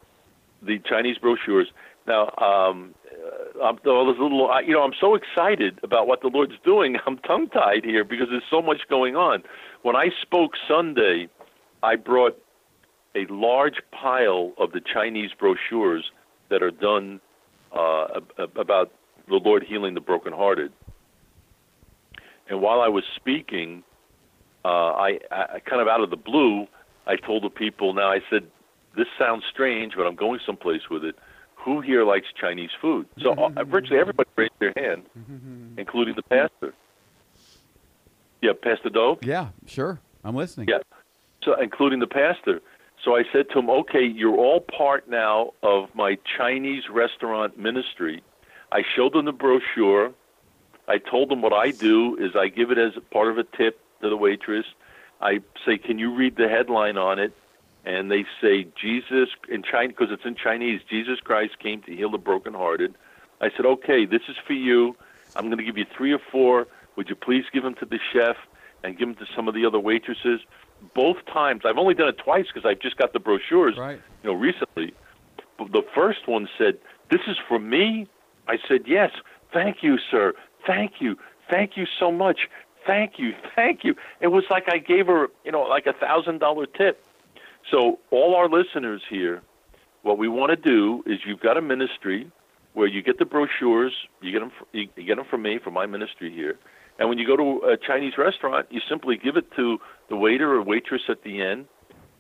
the 0.63 0.79
Chinese 0.79 1.19
brochures. 1.19 1.69
Now, 2.07 2.31
um, 2.39 2.95
uh, 3.07 3.65
I'm, 3.65 3.79
a 3.85 3.91
little, 3.91 4.51
you 4.65 4.73
know, 4.73 4.83
I'm 4.83 4.95
so 5.01 5.15
excited 5.15 5.79
about 5.83 6.07
what 6.07 6.23
the 6.23 6.29
Lord's 6.29 6.55
doing. 6.65 6.97
I'm 7.07 7.19
tongue 7.19 7.49
tied 7.49 7.85
here 7.85 8.05
because 8.05 8.29
there's 8.31 8.43
so 8.51 8.63
much 8.63 8.83
going 8.89 9.17
on. 9.17 9.43
When 9.83 9.97
I 9.97 10.11
spoke 10.23 10.53
Sunday, 10.67 11.29
I 11.83 11.97
brought 11.97 12.39
a 13.15 13.27
large 13.31 13.81
pile 13.93 14.53
of 14.59 14.73
the 14.73 14.81
Chinese 14.81 15.31
brochures 15.39 16.11
that 16.51 16.63
are 16.63 16.71
done 16.71 17.21
uh, 17.73 18.21
about 18.57 18.93
the 19.29 19.37
Lord 19.37 19.65
healing 19.69 19.95
the 19.95 20.01
brokenhearted. 20.01 20.73
And 22.49 22.63
while 22.63 22.81
I 22.81 22.89
was 22.89 23.05
speaking, 23.17 23.83
uh, 24.65 24.69
I, 24.69 25.19
I 25.31 25.61
kind 25.61 25.83
of 25.83 25.89
out 25.89 26.01
of 26.01 26.11
the 26.11 26.17
blue, 26.17 26.67
I 27.07 27.17
told 27.17 27.45
the 27.45 27.51
people. 27.51 27.93
Now 27.93 28.11
I 28.11 28.21
said, 28.31 28.47
"This 28.99 29.07
sounds 29.19 29.45
strange, 29.51 29.95
but 29.97 30.07
I'm 30.07 30.17
going 30.17 30.41
someplace 30.45 30.91
with 30.91 31.05
it. 31.05 31.17
Who 31.65 31.81
here 31.81 32.05
likes 32.05 32.27
Chinese 32.39 32.71
food?" 32.81 33.07
So 33.23 33.33
uh, 33.33 33.65
virtually 33.65 33.99
everybody 33.99 34.29
raised 34.37 34.59
their 34.59 34.75
hand, 34.77 35.07
including 35.79 36.15
the 36.15 36.23
pastor. 36.23 36.75
Yeah, 38.43 38.53
Pastor 38.63 38.91
Dove. 38.91 39.19
Yeah, 39.23 39.49
sure. 39.67 40.01
I'm 40.23 40.37
listening. 40.37 40.69
Yeah, 40.69 40.79
so 41.43 41.59
including 41.61 42.01
the 42.01 42.07
pastor. 42.07 42.61
So 43.05 43.17
I 43.17 43.23
said 43.33 43.49
to 43.51 43.61
him, 43.61 43.71
okay, 43.71 44.05
you're 44.05 44.37
all 44.37 44.61
part 44.61 45.09
now 45.09 45.53
of 45.63 45.95
my 45.95 46.19
Chinese 46.37 46.85
restaurant 46.91 47.59
ministry. 47.59 48.23
I 48.73 48.83
showed 48.97 49.13
them 49.13 49.25
the 49.25 49.33
brochure. 49.33 50.13
I 50.89 50.99
told 50.99 51.29
them 51.31 51.41
what 51.41 51.53
I 51.53 51.71
do 51.71 52.17
is 52.17 52.35
I 52.35 52.49
give 52.49 52.71
it 52.71 52.79
as 52.79 52.93
part 53.11 53.29
of 53.29 53.39
a 53.39 53.45
tip 53.45 53.81
to 54.03 54.09
the 54.09 54.17
waitress. 54.17 54.67
I 55.21 55.41
say, 55.65 55.79
can 55.79 55.99
you 55.99 56.15
read 56.15 56.37
the 56.37 56.49
headline 56.49 56.99
on 56.99 57.19
it? 57.19 57.33
And 57.85 58.11
they 58.11 58.25
say, 58.41 58.67
Jesus, 58.81 59.31
in 59.49 59.63
China, 59.63 59.89
because 59.89 60.09
it's 60.11 60.25
in 60.25 60.35
Chinese, 60.35 60.81
Jesus 60.89 61.21
Christ 61.21 61.59
came 61.59 61.81
to 61.83 61.95
heal 61.95 62.11
the 62.11 62.19
brokenhearted. 62.19 62.95
I 63.41 63.51
said, 63.57 63.65
okay, 63.65 64.05
this 64.05 64.23
is 64.29 64.37
for 64.47 64.53
you. 64.53 64.97
I'm 65.37 65.47
going 65.47 65.59
to 65.59 65.65
give 65.65 65.79
you 65.79 65.87
three 65.97 66.13
or 66.13 66.19
four. 66.19 66.67
Would 66.97 67.09
you 67.09 67.15
please 67.15 67.45
give 67.53 67.63
them 67.63 67.75
to 67.77 67.87
the 67.87 67.99
chef 68.13 68.37
and 68.83 68.99
give 68.99 69.09
them 69.09 69.27
to 69.27 69.33
some 69.35 69.49
of 69.49 69.55
the 69.55 69.65
other 69.65 69.79
waitresses? 69.79 70.41
both 70.95 71.25
times. 71.27 71.63
I've 71.65 71.79
only 71.79 71.95
done 71.95 72.09
it 72.09 72.19
twice 72.19 72.47
because 72.53 72.69
I've 72.69 72.81
just 72.81 72.97
got 72.97 73.13
the 73.13 73.21
brochures, 73.21 73.77
right. 73.77 74.01
you 74.23 74.31
know, 74.31 74.37
recently. 74.37 74.95
The 75.59 75.83
first 75.95 76.29
one 76.29 76.49
said, 76.57 76.79
"This 77.11 77.23
is 77.27 77.37
for 77.49 77.59
me." 77.59 78.07
I 78.47 78.59
said, 78.69 78.87
"Yes, 78.87 79.11
thank 79.53 79.83
you, 79.83 79.99
sir. 79.99 80.35
Thank 80.67 81.01
you, 81.01 81.19
thank 81.51 81.77
you 81.77 81.87
so 81.99 82.13
much. 82.13 82.49
Thank 82.87 83.19
you, 83.19 83.35
thank 83.57 83.83
you." 83.85 83.97
It 84.21 84.29
was 84.29 84.45
like 84.51 84.73
I 84.73 84.79
gave 84.79 85.07
her, 85.09 85.29
you 85.45 85.53
know, 85.53 85.63
like 85.63 85.87
a 85.87 85.93
thousand 85.93 86.39
dollar 86.39 86.67
tip. 86.67 87.05
So 87.71 87.99
all 88.11 88.35
our 88.35 88.49
listeners 88.49 89.03
here, 89.11 89.43
what 90.03 90.19
we 90.19 90.29
want 90.29 90.51
to 90.51 90.57
do 90.57 91.03
is 91.07 91.19
you've 91.27 91.41
got 91.41 91.57
a 91.57 91.63
ministry 91.63 92.31
where 92.73 92.87
you 92.87 93.03
get 93.03 93.19
the 93.19 93.25
brochures, 93.25 93.93
you 94.23 94.33
get 94.33 94.41
them, 94.41 94.53
you 94.73 94.87
get 95.05 95.17
them 95.17 95.27
from 95.29 95.43
me, 95.43 95.59
from 95.63 95.75
my 95.75 95.87
ministry 95.87 96.33
here 96.33 96.59
and 96.99 97.09
when 97.09 97.19
you 97.19 97.27
go 97.27 97.37
to 97.37 97.67
a 97.67 97.77
Chinese 97.77 98.15
restaurant, 98.19 98.67
you 98.71 98.81
simply 98.89 99.17
give 99.17 99.37
it 99.37 99.51
to 99.57 99.79
the 100.09 100.17
waiter 100.17 100.53
or 100.55 100.63
waitress 100.63 101.03
at 101.09 101.23
the 101.23 101.41
end 101.41 101.67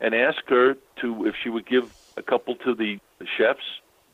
and 0.00 0.14
ask 0.14 0.38
her 0.46 0.74
to 1.00 1.26
if 1.26 1.34
she 1.42 1.50
would 1.50 1.66
give 1.66 1.92
a 2.16 2.22
couple 2.22 2.54
to 2.56 2.74
the 2.74 2.98
chefs 3.36 3.60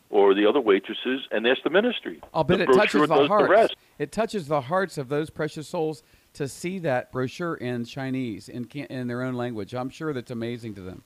or 0.09 0.35
the 0.35 0.47
other 0.47 0.61
waitresses 0.61 1.21
and 1.31 1.45
that's 1.45 1.61
the 1.65 1.71
ministry. 1.71 2.21
I'll 2.33 2.45
bet 2.45 2.59
the 2.59 2.65
it 2.65 2.75
touches 2.75 3.09
the 3.09 3.27
hearts. 3.29 3.75
The 3.99 4.03
it 4.03 4.13
touches 4.13 4.49
the 4.49 4.63
hearts 4.63 4.97
of 4.97 5.09
those 5.09 5.29
precious 5.29 5.69
souls 5.69 6.03
to 6.35 6.49
see 6.49 6.79
that 6.81 7.13
brochure 7.13 7.55
in 7.55 7.85
Chinese 7.85 8.49
in 8.49 8.65
in 8.65 9.07
their 9.07 9.23
own 9.23 9.35
language. 9.35 9.75
I'm 9.75 9.91
sure 9.91 10.13
that's 10.15 10.31
amazing 10.31 10.75
to 10.77 10.81
them. 10.81 11.03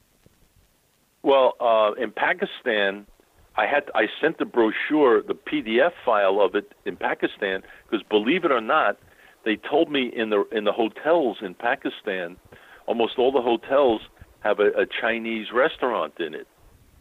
Well, 1.29 1.57
uh, 1.61 1.93
in 2.03 2.11
Pakistan, 2.11 3.07
I 3.55 3.67
had 3.67 3.91
I 3.95 4.07
sent 4.19 4.39
the 4.39 4.47
brochure, 4.47 5.21
the 5.21 5.35
PDF 5.35 5.93
file 6.03 6.41
of 6.41 6.55
it 6.55 6.73
in 6.87 6.97
Pakistan, 6.97 7.63
because 7.85 8.03
believe 8.09 8.47
it 8.47 8.51
or 8.51 8.63
not, 8.63 8.97
they 9.45 9.57
told 9.57 9.93
me 9.93 10.11
in 10.11 10.31
the 10.31 10.47
in 10.51 10.65
the 10.65 10.73
hotels 10.73 11.37
in 11.43 11.53
Pakistan, 11.53 12.39
almost 12.87 13.19
all 13.19 13.31
the 13.31 13.43
hotels 13.43 14.01
have 14.41 14.59
a, 14.59 14.69
a 14.69 14.87
Chinese 14.87 15.49
restaurant 15.53 16.15
in 16.19 16.33
it. 16.33 16.49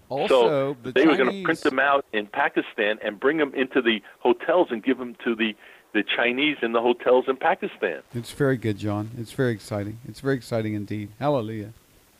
Also, 0.09 0.27
so 0.27 0.77
the 0.83 0.91
they 0.91 1.05
Chinese... 1.05 1.19
were 1.19 1.23
going 1.23 1.37
to 1.37 1.43
print 1.45 1.61
them 1.61 1.79
out 1.79 2.05
in 2.11 2.27
Pakistan 2.27 2.99
and 3.01 3.21
bring 3.21 3.37
them 3.37 3.53
into 3.55 3.81
the 3.81 4.01
hotels 4.19 4.67
and 4.71 4.83
give 4.83 4.97
them 4.97 5.15
to 5.23 5.35
the 5.35 5.55
the 5.93 6.03
Chinese 6.03 6.57
in 6.61 6.73
the 6.73 6.81
hotels 6.81 7.23
in 7.29 7.37
Pakistan. 7.37 8.01
It's 8.13 8.33
very 8.33 8.57
good, 8.57 8.77
John. 8.77 9.11
It's 9.17 9.31
very 9.31 9.53
exciting. 9.53 9.99
It's 10.05 10.19
very 10.19 10.35
exciting 10.35 10.73
indeed. 10.73 11.11
Hallelujah, 11.17 11.71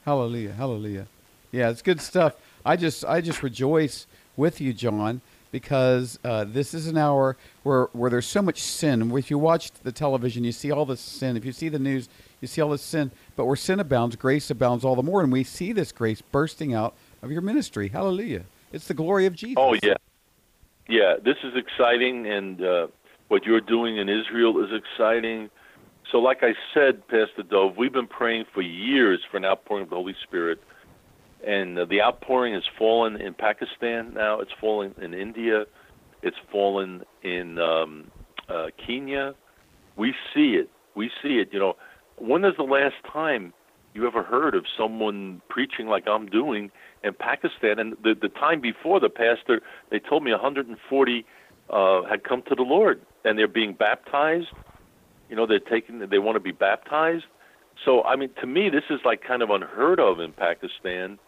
hallelujah, 0.05 0.53
hallelujah. 0.53 1.07
Yeah, 1.57 1.71
it's 1.71 1.81
good 1.81 1.99
stuff. 1.99 2.35
I 2.63 2.75
just 2.75 3.03
I 3.03 3.19
just 3.19 3.41
rejoice 3.41 4.05
with 4.35 4.61
you, 4.61 4.73
John, 4.73 5.21
because 5.51 6.19
uh, 6.23 6.43
this 6.43 6.75
is 6.75 6.85
an 6.85 6.99
hour 6.99 7.35
where, 7.63 7.85
where 7.93 8.11
there's 8.11 8.27
so 8.27 8.43
much 8.43 8.61
sin. 8.61 9.11
If 9.17 9.31
you 9.31 9.39
watch 9.39 9.71
the 9.81 9.91
television, 9.91 10.43
you 10.43 10.51
see 10.51 10.69
all 10.69 10.85
this 10.85 11.01
sin. 11.01 11.35
If 11.35 11.45
you 11.45 11.51
see 11.51 11.69
the 11.69 11.79
news, 11.79 12.09
you 12.41 12.47
see 12.47 12.61
all 12.61 12.69
this 12.69 12.83
sin. 12.83 13.09
But 13.35 13.45
where 13.45 13.55
sin 13.55 13.79
abounds, 13.79 14.15
grace 14.17 14.51
abounds 14.51 14.85
all 14.85 14.95
the 14.95 15.01
more. 15.01 15.23
And 15.23 15.31
we 15.31 15.43
see 15.43 15.73
this 15.73 15.91
grace 15.91 16.21
bursting 16.21 16.75
out 16.75 16.93
of 17.23 17.31
your 17.31 17.41
ministry. 17.41 17.87
Hallelujah. 17.87 18.43
It's 18.71 18.87
the 18.87 18.93
glory 18.93 19.25
of 19.25 19.33
Jesus. 19.33 19.55
Oh, 19.57 19.73
yeah. 19.81 19.95
Yeah, 20.87 21.15
this 21.19 21.37
is 21.43 21.53
exciting. 21.55 22.27
And 22.27 22.61
uh, 22.61 22.87
what 23.29 23.45
you're 23.45 23.61
doing 23.61 23.97
in 23.97 24.09
Israel 24.09 24.63
is 24.63 24.69
exciting. 24.71 25.49
So, 26.11 26.19
like 26.19 26.43
I 26.43 26.53
said, 26.75 27.01
Pastor 27.07 27.41
Dove, 27.49 27.77
we've 27.77 27.91
been 27.91 28.05
praying 28.05 28.45
for 28.53 28.61
years 28.61 29.21
for 29.31 29.37
an 29.37 29.45
outpouring 29.45 29.85
of 29.85 29.89
the 29.89 29.95
Holy 29.95 30.15
Spirit 30.21 30.61
and 31.45 31.77
the 31.77 32.01
outpouring 32.01 32.53
has 32.53 32.63
fallen 32.77 33.15
in 33.17 33.33
Pakistan 33.33 34.13
now. 34.13 34.39
It's 34.39 34.51
fallen 34.59 34.95
in 35.01 35.13
India. 35.13 35.65
It's 36.23 36.37
fallen 36.51 37.03
in 37.23 37.59
um, 37.59 38.11
uh, 38.49 38.67
Kenya. 38.85 39.35
We 39.95 40.13
see 40.33 40.55
it. 40.55 40.69
We 40.95 41.11
see 41.21 41.39
it. 41.39 41.49
You 41.51 41.59
know, 41.59 41.75
when 42.17 42.43
is 42.43 42.53
the 42.57 42.63
last 42.63 42.95
time 43.11 43.53
you 43.93 44.07
ever 44.07 44.23
heard 44.23 44.55
of 44.55 44.65
someone 44.77 45.41
preaching 45.49 45.87
like 45.87 46.07
I'm 46.07 46.25
doing 46.27 46.71
in 47.03 47.13
Pakistan? 47.13 47.79
And 47.79 47.95
the 48.03 48.15
the 48.19 48.29
time 48.29 48.61
before 48.61 48.99
the 48.99 49.09
pastor, 49.09 49.61
they 49.91 49.99
told 49.99 50.23
me 50.23 50.31
140 50.31 51.25
uh, 51.69 52.03
had 52.03 52.23
come 52.23 52.41
to 52.43 52.55
the 52.55 52.63
Lord, 52.63 53.01
and 53.23 53.37
they're 53.37 53.47
being 53.47 53.73
baptized. 53.73 54.47
You 55.29 55.35
know, 55.35 55.45
they're 55.45 55.59
taking. 55.59 55.99
They 55.99 56.19
want 56.19 56.35
to 56.35 56.39
be 56.39 56.51
baptized. 56.51 57.25
So, 57.85 58.03
I 58.03 58.15
mean, 58.15 58.29
to 58.41 58.47
me, 58.47 58.69
this 58.69 58.85
is 58.89 58.99
like 59.05 59.21
kind 59.21 59.43
of 59.43 59.51
unheard 59.51 59.99
of 59.99 60.19
in 60.19 60.31
Pakistan 60.31 61.19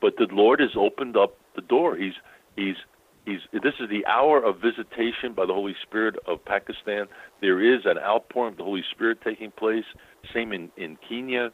but 0.00 0.16
the 0.16 0.28
Lord 0.30 0.60
has 0.60 0.70
opened 0.76 1.16
up 1.16 1.36
the 1.54 1.62
door. 1.62 1.96
He's 1.96 2.14
he's 2.56 2.76
he's 3.24 3.40
this 3.52 3.74
is 3.80 3.88
the 3.88 4.04
hour 4.06 4.42
of 4.42 4.60
visitation 4.60 5.32
by 5.34 5.46
the 5.46 5.54
Holy 5.54 5.76
Spirit 5.82 6.16
of 6.26 6.44
Pakistan. 6.44 7.06
There 7.40 7.60
is 7.60 7.84
an 7.84 7.98
outpouring 7.98 8.52
of 8.52 8.58
the 8.58 8.64
Holy 8.64 8.84
Spirit 8.90 9.18
taking 9.22 9.50
place. 9.50 9.84
Same 10.32 10.52
in 10.52 10.70
in 10.76 10.96
Kenya, 11.08 11.52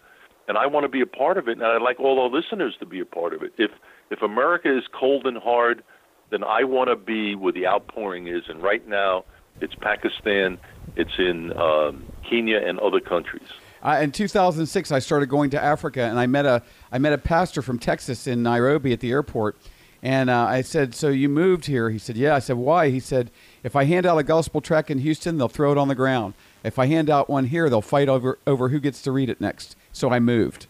and 0.48 0.58
I 0.58 0.66
want 0.66 0.84
to 0.84 0.88
be 0.88 1.00
a 1.00 1.06
part 1.06 1.38
of 1.38 1.48
it, 1.48 1.52
and 1.52 1.62
I'd 1.62 1.82
like 1.82 2.00
all 2.00 2.20
our 2.20 2.28
listeners 2.28 2.76
to 2.80 2.86
be 2.86 3.00
a 3.00 3.06
part 3.06 3.32
of 3.32 3.42
it. 3.42 3.52
If 3.58 3.70
if 4.10 4.22
America 4.22 4.76
is 4.76 4.84
cold 4.92 5.26
and 5.26 5.38
hard, 5.38 5.82
then 6.30 6.44
I 6.44 6.64
want 6.64 6.90
to 6.90 6.96
be 6.96 7.34
where 7.34 7.52
the 7.52 7.66
outpouring 7.66 8.26
is. 8.26 8.44
And 8.48 8.62
right 8.62 8.86
now, 8.86 9.24
it's 9.60 9.74
Pakistan, 9.74 10.58
it's 10.96 11.18
in 11.18 11.56
um, 11.56 12.04
Kenya, 12.28 12.58
and 12.58 12.78
other 12.80 13.00
countries. 13.00 13.48
Uh, 13.84 13.98
in 14.00 14.10
2006, 14.10 14.90
I 14.90 14.98
started 14.98 15.26
going 15.28 15.50
to 15.50 15.62
Africa, 15.62 16.00
and 16.02 16.18
I 16.18 16.26
met 16.26 16.46
a 16.46 16.62
I 16.90 16.98
met 16.98 17.12
a 17.12 17.18
pastor 17.18 17.60
from 17.60 17.78
Texas 17.78 18.26
in 18.26 18.42
Nairobi 18.42 18.92
at 18.92 19.00
the 19.00 19.10
airport, 19.10 19.56
And 20.02 20.30
uh, 20.30 20.46
I 20.48 20.62
said, 20.62 20.94
"So 20.94 21.08
you 21.08 21.28
moved 21.28 21.66
here?" 21.66 21.90
He 21.90 21.98
said, 21.98 22.16
"Yeah." 22.16 22.34
I 22.34 22.38
said, 22.38 22.56
"Why?" 22.56 22.88
He 22.88 23.00
said, 23.00 23.30
"If 23.62 23.76
I 23.76 23.84
hand 23.84 24.06
out 24.06 24.16
a 24.16 24.22
gospel 24.22 24.62
tract 24.62 24.90
in 24.90 25.00
Houston, 25.00 25.36
they'll 25.36 25.48
throw 25.48 25.72
it 25.72 25.78
on 25.78 25.88
the 25.88 25.94
ground. 25.94 26.32
If 26.62 26.78
I 26.78 26.86
hand 26.86 27.10
out 27.10 27.28
one 27.28 27.46
here, 27.46 27.68
they'll 27.68 27.82
fight 27.82 28.08
over 28.08 28.38
over 28.46 28.70
who 28.70 28.80
gets 28.80 29.02
to 29.02 29.12
read 29.12 29.28
it 29.28 29.40
next." 29.40 29.76
So 29.92 30.10
I 30.10 30.18
moved, 30.18 30.66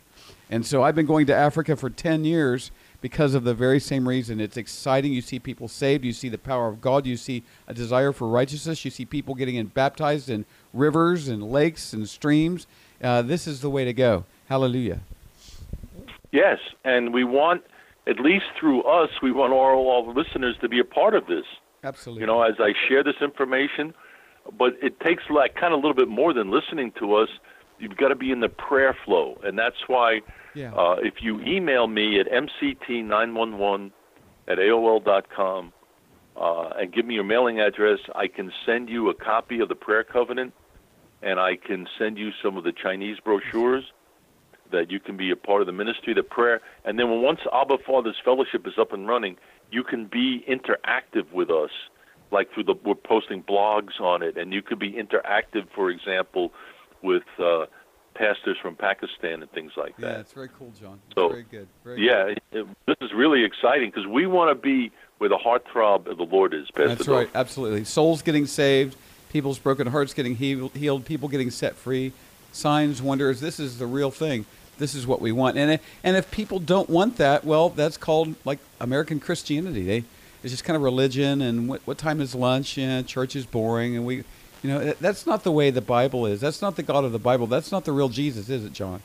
and 0.51 0.67
so 0.67 0.83
I've 0.83 0.95
been 0.97 1.07
going 1.07 1.27
to 1.27 1.35
Africa 1.35 1.77
for 1.77 1.91
ten 1.91 2.25
years 2.25 2.73
because 3.01 3.35
of 3.35 3.45
the 3.45 3.55
very 3.55 3.79
same 3.79 4.09
reason. 4.09 4.41
It's 4.41 4.57
exciting. 4.57 5.13
You 5.13 5.21
see 5.21 5.39
people 5.39 5.69
saved. 5.69 6.05
You 6.05 6.13
see 6.13 6.31
the 6.31 6.39
power 6.39 6.69
of 6.69 6.81
God. 6.81 7.05
You 7.05 7.17
see 7.17 7.43
a 7.69 7.75
desire 7.75 8.13
for 8.13 8.29
righteousness. 8.29 8.85
You 8.85 8.91
see 8.91 9.05
people 9.05 9.35
getting 9.35 9.57
in, 9.57 9.67
baptized 9.67 10.31
in 10.31 10.47
rivers 10.73 11.29
and 11.29 11.43
lakes 11.43 11.93
and 11.93 12.09
streams. 12.09 12.67
Uh, 13.03 13.23
this 13.23 13.47
is 13.47 13.61
the 13.61 13.71
way 13.71 13.85
to 13.85 13.93
go. 13.93 14.25
Hallelujah. 14.49 15.01
Yes, 16.33 16.59
and 16.85 17.15
we 17.15 17.25
want, 17.25 17.63
at 18.07 18.19
least 18.19 18.47
through 18.59 18.83
us, 18.83 19.11
we 19.23 19.31
want 19.31 19.53
all, 19.53 19.89
all 19.89 20.13
the 20.13 20.19
listeners 20.19 20.57
to 20.61 20.69
be 20.69 20.81
a 20.81 20.85
part 20.85 21.15
of 21.15 21.27
this. 21.27 21.45
Absolutely. 21.85 22.23
You 22.23 22.27
know, 22.27 22.43
as 22.43 22.55
I 22.59 22.73
share 22.89 23.05
this 23.05 23.17
information, 23.21 23.95
but 24.59 24.75
it 24.83 24.99
takes 25.01 25.23
like 25.31 25.55
kind 25.55 25.73
of 25.73 25.79
a 25.79 25.87
little 25.87 25.95
bit 25.95 26.09
more 26.09 26.33
than 26.33 26.51
listening 26.51 26.93
to 26.99 27.15
us. 27.15 27.29
You've 27.79 27.97
got 27.97 28.09
to 28.09 28.15
be 28.15 28.31
in 28.31 28.41
the 28.41 28.49
prayer 28.49 28.97
flow, 29.05 29.39
and 29.43 29.59
that's 29.59 29.77
why 29.87 30.21
yeah. 30.55 30.75
uh, 30.75 30.97
if 31.03 31.15
you 31.21 31.41
email 31.41 31.87
me 31.87 32.21
at 32.21 32.27
mct911 32.31 33.91
at 34.49 34.59
aol.com 34.59 35.73
uh, 36.37 36.69
and 36.77 36.93
give 36.93 37.07
me 37.07 37.15
your 37.15 37.25
mailing 37.25 37.61
address, 37.61 37.99
I 38.15 38.29
can 38.29 38.53
send 38.65 38.89
you 38.89 39.11
a 39.11 39.15
copy 39.15 39.61
of 39.61 39.69
the 39.69 39.75
prayer 39.75 40.05
covenant, 40.05 40.53
and 41.25 41.41
I 41.41 41.57
can 41.57 41.89
send 41.99 42.19
you 42.19 42.31
some 42.43 42.57
of 42.57 42.65
the 42.65 42.73
Chinese 42.73 43.19
brochures 43.19 43.85
that 44.71 44.91
you 44.91 45.01
can 45.01 45.17
be 45.17 45.31
a 45.31 45.37
part 45.37 45.61
of 45.61 45.67
the 45.67 45.73
ministry, 45.73 46.15
the 46.15 46.23
prayer, 46.23 46.61
and 46.85 46.99
then 46.99 47.11
when 47.11 47.23
once 47.23 47.41
Abba 47.53 47.79
Father's 47.87 48.17
Fellowship 48.25 48.67
is 48.67 48.75
up 48.79 48.93
and 48.93 49.09
running, 49.09 49.37
you 49.71 49.83
can 49.83 50.07
be 50.07 50.45
interactive 50.49 51.31
with 51.33 51.51
us, 51.51 51.71
like 52.31 52.53
through 52.53 52.65
the 52.65 52.75
we're 52.85 52.95
posting 52.95 53.43
blogs 53.43 54.01
on 54.01 54.23
it, 54.23 54.37
and 54.37 54.53
you 54.53 54.63
could 54.63 54.79
be 54.79 54.93
interactive, 54.93 55.67
for 55.75 55.91
example, 55.91 56.53
with 57.03 57.23
uh, 57.39 57.67
pastors 58.15 58.57
from 58.61 58.75
Pakistan 58.77 59.43
and 59.43 59.51
things 59.53 59.73
like 59.77 59.97
that. 59.99 60.13
Yeah, 60.13 60.21
it's 60.21 60.33
very 60.33 60.49
cool, 60.59 60.73
John. 60.81 61.01
It's 61.07 61.15
So, 61.15 61.29
very 61.29 61.45
good. 61.51 61.69
Very 61.85 62.07
Yeah, 62.07 62.35
good. 62.35 62.41
it, 62.53 62.67
this 62.87 62.97
is 63.01 63.11
really 63.15 63.45
exciting 63.45 63.91
because 63.91 64.07
we 64.07 64.27
want 64.27 64.51
to 64.57 64.61
be 64.61 64.91
where 65.19 65.29
the 65.31 65.39
heartthrob 65.39 66.07
of 66.11 66.17
the 66.19 66.25
Lord 66.25 66.53
is. 66.55 66.67
Pastor 66.71 66.89
That's 66.89 67.09
right. 67.09 67.31
Absolutely. 67.35 67.85
Souls 67.85 68.23
getting 68.23 68.47
saved, 68.47 68.97
people's 69.35 69.59
broken 69.59 69.89
hearts 69.89 70.15
getting 70.15 70.37
healed, 70.37 71.05
people 71.05 71.29
getting 71.29 71.51
set 71.51 71.75
free, 71.75 72.13
signs, 72.53 73.03
wonders. 73.03 73.41
This 73.41 73.59
is 73.59 73.79
the 73.79 73.87
real 73.87 74.13
thing. 74.13 74.47
This 74.79 74.95
is 74.95 75.09
what 75.09 75.21
we 75.21 75.33
want. 75.33 75.59
And 75.59 75.81
and 76.05 76.17
if 76.17 76.31
people 76.31 76.61
don't 76.61 76.89
want 76.89 77.17
that, 77.17 77.45
well, 77.45 77.69
that's 77.69 77.97
called 77.97 78.37
like 78.45 78.61
American 78.81 79.19
Christianity. 79.19 79.85
They 79.85 80.05
it's 80.45 80.53
just 80.53 80.65
kind 80.65 80.77
of 80.77 80.83
religion 80.83 81.43
and 81.43 81.69
what 81.69 81.81
what 81.85 81.99
time 81.99 82.21
is 82.21 82.35
lunch? 82.35 82.79
Yeah, 82.79 83.03
church 83.03 83.35
is 83.35 83.45
boring 83.45 83.97
and 83.97 84.07
we 84.07 84.25
you 84.63 84.71
know, 84.71 84.95
that's 84.99 85.27
not 85.27 85.43
the 85.43 85.53
way 85.53 85.71
the 85.71 85.83
Bible 85.83 86.25
is. 86.25 86.41
That's 86.41 86.63
not 86.63 86.77
the 86.77 86.83
God 86.83 87.05
of 87.05 87.13
the 87.13 87.19
Bible. 87.19 87.47
That's 87.47 87.71
not 87.71 87.85
the 87.85 87.93
real 87.93 88.09
Jesus, 88.09 88.49
is 88.49 88.65
it, 88.65 88.73
John? 88.73 89.03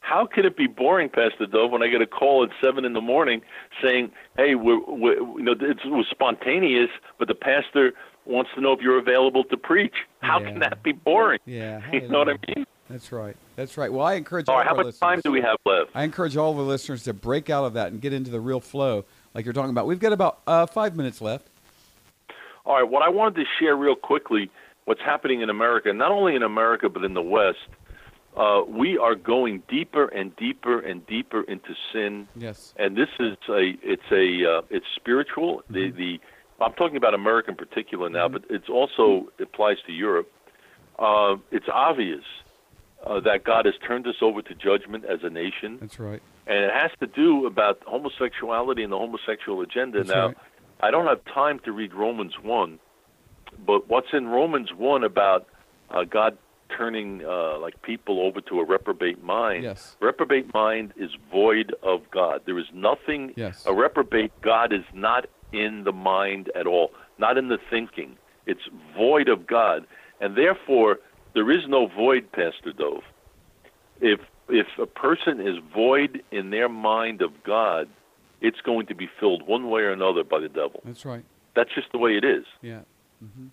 How 0.00 0.24
could 0.24 0.46
it 0.46 0.56
be 0.56 0.66
boring, 0.66 1.10
Pastor 1.10 1.46
Dove, 1.46 1.72
when 1.72 1.82
I 1.82 1.88
get 1.88 2.00
a 2.00 2.06
call 2.06 2.44
at 2.44 2.50
seven 2.62 2.84
in 2.84 2.92
the 2.94 3.00
morning 3.00 3.42
saying, 3.82 4.12
"Hey, 4.36 4.54
we're, 4.54 4.80
we're 4.86 5.16
you 5.16 5.42
know 5.42 5.52
it 5.52 5.84
was 5.84 6.06
spontaneous, 6.08 6.90
but 7.18 7.26
the 7.28 7.34
pastor 7.34 7.92
wants 8.26 8.50
to 8.54 8.60
know 8.60 8.72
if 8.72 8.80
you're 8.80 8.98
available 8.98 9.44
to 9.44 9.56
preach." 9.56 9.94
How 10.20 10.40
Yeah. 10.40 10.50
can 10.50 10.58
that 10.60 10.82
be 10.82 10.92
boring? 10.92 11.40
Yeah. 11.46 11.80
You 11.92 12.08
know 12.08 12.18
what 12.18 12.28
I 12.28 12.38
mean? 12.54 12.66
That's 12.88 13.10
right. 13.10 13.36
That's 13.56 13.76
right. 13.76 13.92
Well, 13.92 14.06
I 14.06 14.14
encourage 14.14 14.48
All 14.48 14.54
all 14.54 14.60
right, 14.60 14.68
how 14.68 14.76
much 14.76 14.98
time 15.00 15.20
do 15.24 15.32
we 15.32 15.40
have 15.40 15.56
left? 15.64 15.90
I 15.94 16.04
encourage 16.04 16.36
all 16.36 16.54
the 16.54 16.62
listeners 16.62 17.02
to 17.04 17.12
break 17.12 17.50
out 17.50 17.64
of 17.64 17.72
that 17.74 17.90
and 17.90 18.00
get 18.00 18.12
into 18.12 18.30
the 18.30 18.38
real 18.40 18.60
flow, 18.60 19.04
like 19.34 19.44
you're 19.44 19.54
talking 19.54 19.70
about. 19.70 19.86
We've 19.88 19.98
got 19.98 20.12
about 20.12 20.38
uh, 20.46 20.66
five 20.66 20.94
minutes 20.96 21.20
left. 21.20 21.48
All 22.64 22.74
right, 22.74 22.88
what 22.88 23.02
I 23.02 23.08
wanted 23.08 23.36
to 23.36 23.44
share 23.58 23.76
real 23.76 23.94
quickly, 23.96 24.50
what's 24.84 25.00
happening 25.00 25.40
in 25.40 25.50
America, 25.50 25.92
not 25.92 26.10
only 26.12 26.34
in 26.36 26.42
America 26.42 26.88
but 26.88 27.04
in 27.04 27.14
the 27.14 27.22
West, 27.22 27.58
uh, 28.36 28.62
we 28.68 28.98
are 28.98 29.14
going 29.14 29.62
deeper 29.68 30.06
and 30.08 30.34
deeper 30.36 30.78
and 30.80 31.04
deeper 31.06 31.42
into 31.42 31.74
sin, 31.92 32.28
Yes. 32.36 32.74
and 32.76 32.96
this 32.96 33.08
is 33.18 33.36
a 33.48 33.74
it's 33.82 34.10
a 34.12 34.58
uh, 34.58 34.62
it's 34.70 34.86
spiritual. 34.94 35.62
The 35.70 35.90
the 35.90 36.20
I'm 36.60 36.72
talking 36.72 36.96
about 36.96 37.14
America 37.14 37.50
in 37.50 37.56
particular 37.56 38.08
now, 38.08 38.28
but 38.28 38.44
it 38.48 38.68
also 38.68 39.28
applies 39.40 39.76
to 39.86 39.92
Europe. 39.92 40.30
Uh, 40.98 41.36
it's 41.50 41.66
obvious 41.72 42.24
uh, 43.04 43.20
that 43.20 43.44
God 43.44 43.66
has 43.66 43.74
turned 43.86 44.06
us 44.06 44.16
over 44.22 44.40
to 44.42 44.54
judgment 44.54 45.04
as 45.04 45.20
a 45.22 45.30
nation 45.30 45.78
That's 45.80 45.98
right. 45.98 46.22
and 46.46 46.58
it 46.58 46.70
has 46.72 46.90
to 47.00 47.06
do 47.06 47.46
about 47.46 47.80
homosexuality 47.86 48.82
and 48.82 48.92
the 48.92 48.96
homosexual 48.96 49.60
agenda. 49.60 49.98
That's 49.98 50.08
now, 50.08 50.26
right. 50.28 50.36
I 50.80 50.90
don't 50.90 51.06
have 51.06 51.24
time 51.26 51.60
to 51.64 51.72
read 51.72 51.92
Romans 51.92 52.34
one, 52.42 52.78
but 53.66 53.88
what's 53.88 54.08
in 54.12 54.28
Romans 54.28 54.70
one 54.74 55.04
about 55.04 55.46
uh, 55.90 56.04
God 56.04 56.38
turning 56.76 57.22
uh, 57.24 57.58
like 57.58 57.80
people 57.82 58.20
over 58.20 58.40
to 58.40 58.60
a 58.60 58.64
reprobate 58.64 59.22
mind? 59.22 59.64
Yes. 59.64 59.96
Reprobate 60.00 60.52
mind 60.52 60.92
is 60.96 61.10
void 61.30 61.74
of 61.82 62.10
God. 62.10 62.42
There 62.46 62.58
is 62.58 62.66
nothing. 62.72 63.32
Yes. 63.36 63.64
A 63.66 63.74
reprobate 63.74 64.32
God 64.42 64.72
is 64.72 64.84
not 64.92 65.26
in 65.52 65.84
the 65.84 65.92
mind 65.92 66.50
at 66.54 66.66
all, 66.66 66.90
not 67.18 67.38
in 67.38 67.48
the 67.48 67.58
thinking. 67.70 68.16
It's 68.46 68.60
void 68.96 69.28
of 69.28 69.46
God, 69.46 69.86
and 70.20 70.36
therefore 70.36 70.98
there 71.34 71.50
is 71.50 71.66
no 71.68 71.86
void, 71.88 72.30
Pastor 72.32 72.72
Dove. 72.76 73.02
If 74.00 74.20
if 74.48 74.66
a 74.80 74.86
person 74.86 75.40
is 75.40 75.56
void 75.74 76.22
in 76.30 76.50
their 76.50 76.68
mind 76.68 77.20
of 77.22 77.30
God, 77.42 77.88
it's 78.40 78.60
going 78.60 78.86
to 78.86 78.94
be 78.94 79.08
filled 79.18 79.46
one 79.46 79.68
way 79.70 79.80
or 79.82 79.90
another 79.92 80.22
by 80.22 80.38
the 80.38 80.48
devil. 80.48 80.80
That's 80.84 81.04
right. 81.04 81.24
That's 81.56 81.74
just 81.74 81.90
the 81.92 81.98
way 81.98 82.12
it 82.16 82.24
is. 82.24 82.44
Yeah. 82.62 82.80
hmm 83.20 83.46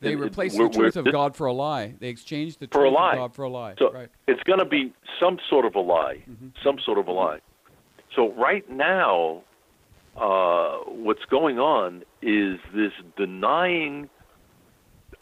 They 0.00 0.10
It- 0.10 0.12
it- 0.12 0.16
replaced 0.22 0.56
the 0.56 0.68
truth 0.70 0.96
of 0.96 1.10
God 1.12 1.36
for 1.36 1.46
a 1.46 1.52
lie. 1.52 1.94
They 1.98 2.08
exchanged 2.08 2.60
the 2.60 2.68
For 2.68 2.84
a 2.86 2.88
truth 2.88 2.94
lie. 2.94 3.12
of 3.12 3.18
God 3.18 3.34
for 3.34 3.42
a 3.42 3.48
lie. 3.50 3.74
So 3.78 3.90
right. 3.92 4.08
it's 4.28 4.42
going 4.44 4.60
to 4.60 4.64
be 4.64 4.94
some 5.20 5.38
sort 5.50 5.64
of 5.66 5.74
a 5.74 5.80
lie, 5.80 6.22
some 6.64 6.78
sort 6.78 6.96
of 6.98 7.08
a 7.08 7.12
lie. 7.12 7.40
So 8.16 8.32
right 8.32 8.66
now, 8.70 9.42
uh, 10.18 10.78
what's 10.86 11.24
going 11.30 11.58
on 11.58 12.02
is 12.22 12.58
this 12.74 12.92
denying 13.16 14.08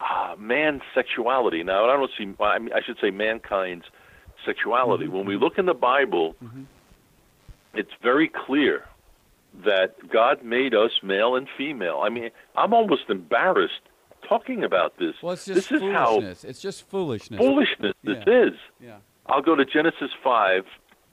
uh, 0.01 0.35
man's 0.39 0.83
sexuality. 0.95 1.63
Now 1.63 1.85
I 1.89 1.97
don't 1.97 2.11
see. 2.17 2.33
I, 2.43 2.59
mean, 2.59 2.73
I 2.73 2.81
should 2.85 2.97
say 3.01 3.11
mankind's 3.11 3.85
sexuality. 4.45 5.09
When 5.09 5.27
we 5.27 5.37
look 5.37 5.59
in 5.59 5.67
the 5.67 5.75
Bible, 5.75 6.35
it's 7.75 7.91
very 8.03 8.29
clear 8.47 8.85
that 9.65 10.09
God 10.13 10.45
made 10.45 10.75
us 10.75 10.91
male 11.03 11.35
and 11.37 11.49
female. 11.57 12.01
I 12.05 12.11
mean, 12.11 12.31
I'm 12.57 12.75
almost 12.75 13.03
embarrassed 13.09 13.81
talking 14.29 14.65
about 14.65 14.99
this. 14.99 15.15
Well, 15.23 15.33
it's 15.33 15.47
just 15.47 15.71
this 15.71 15.73
is 15.73 15.83
how 15.83 16.07
foolishness. 16.07 16.45
It's 16.45 16.61
just 16.61 16.89
foolishness. 16.89 17.39
foolishness 17.39 17.95
this 18.03 18.19
Yeah. 18.27 18.47
is. 18.47 18.53
Yeah. 18.81 18.97
I'll 19.27 19.43
go 19.43 19.55
to 19.57 19.65
Genesis 19.65 20.11
5, 20.23 20.65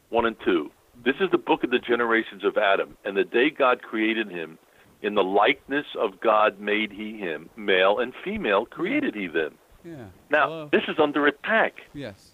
1 0.10 0.26
and 0.26 0.36
2. 0.46 0.70
This 1.06 1.16
is 1.20 1.30
the 1.32 1.38
book 1.38 1.64
of 1.64 1.70
the 1.72 1.80
generations 1.80 2.44
of 2.44 2.58
Adam. 2.58 2.98
And 3.04 3.18
the 3.18 3.24
day 3.24 3.50
God 3.50 3.82
created 3.82 4.30
him, 4.30 4.58
in 5.02 5.16
the 5.16 5.24
likeness 5.24 5.86
of 6.00 6.20
God 6.22 6.60
made 6.62 6.92
he 6.92 7.18
him, 7.18 7.50
male 7.58 8.00
and 8.00 8.14
female 8.24 8.66
created 8.66 9.16
he 9.16 9.28
them. 9.28 9.56
Yeah. 9.84 10.06
Now, 10.30 10.46
Hello. 10.48 10.70
this 10.72 10.84
is 10.88 10.96
under 10.98 11.28
attack. 11.28 11.74
yes. 11.94 12.32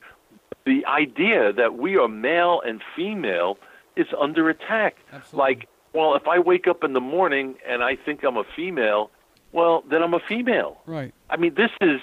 The 0.65 0.86
idea 0.86 1.51
that 1.53 1.77
we 1.79 1.97
are 1.97 2.08
male 2.08 2.62
and 2.63 2.82
female 2.95 3.58
is 3.95 4.05
under 4.19 4.49
attack. 4.49 4.97
Absolutely. 5.12 5.38
Like, 5.55 5.69
well, 5.93 6.13
if 6.15 6.27
I 6.27 6.38
wake 6.38 6.67
up 6.67 6.84
in 6.84 6.93
the 6.93 6.99
morning 6.99 7.55
and 7.67 7.82
I 7.82 7.95
think 7.95 8.23
I'm 8.23 8.38
a 8.38 8.43
female, 8.55 9.10
well, 9.51 9.84
then 9.89 10.03
I'm 10.03 10.13
a 10.13 10.19
female. 10.19 10.79
Right. 10.86 11.12
I 11.29 11.38
mean, 11.38 11.55
this 11.55 11.71
is 11.82 12.01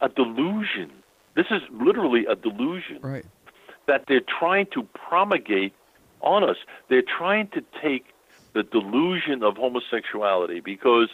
a 0.00 0.08
delusion. 0.08 0.92
This 1.34 1.46
is 1.50 1.62
literally 1.72 2.26
a 2.26 2.36
delusion 2.36 3.00
Right. 3.02 3.24
that 3.88 4.04
they're 4.06 4.20
trying 4.38 4.66
to 4.74 4.84
promulgate 4.94 5.72
on 6.20 6.44
us. 6.44 6.56
They're 6.88 7.02
trying 7.02 7.48
to 7.48 7.62
take 7.82 8.06
the 8.54 8.62
delusion 8.62 9.42
of 9.42 9.56
homosexuality 9.56 10.60
because, 10.60 11.10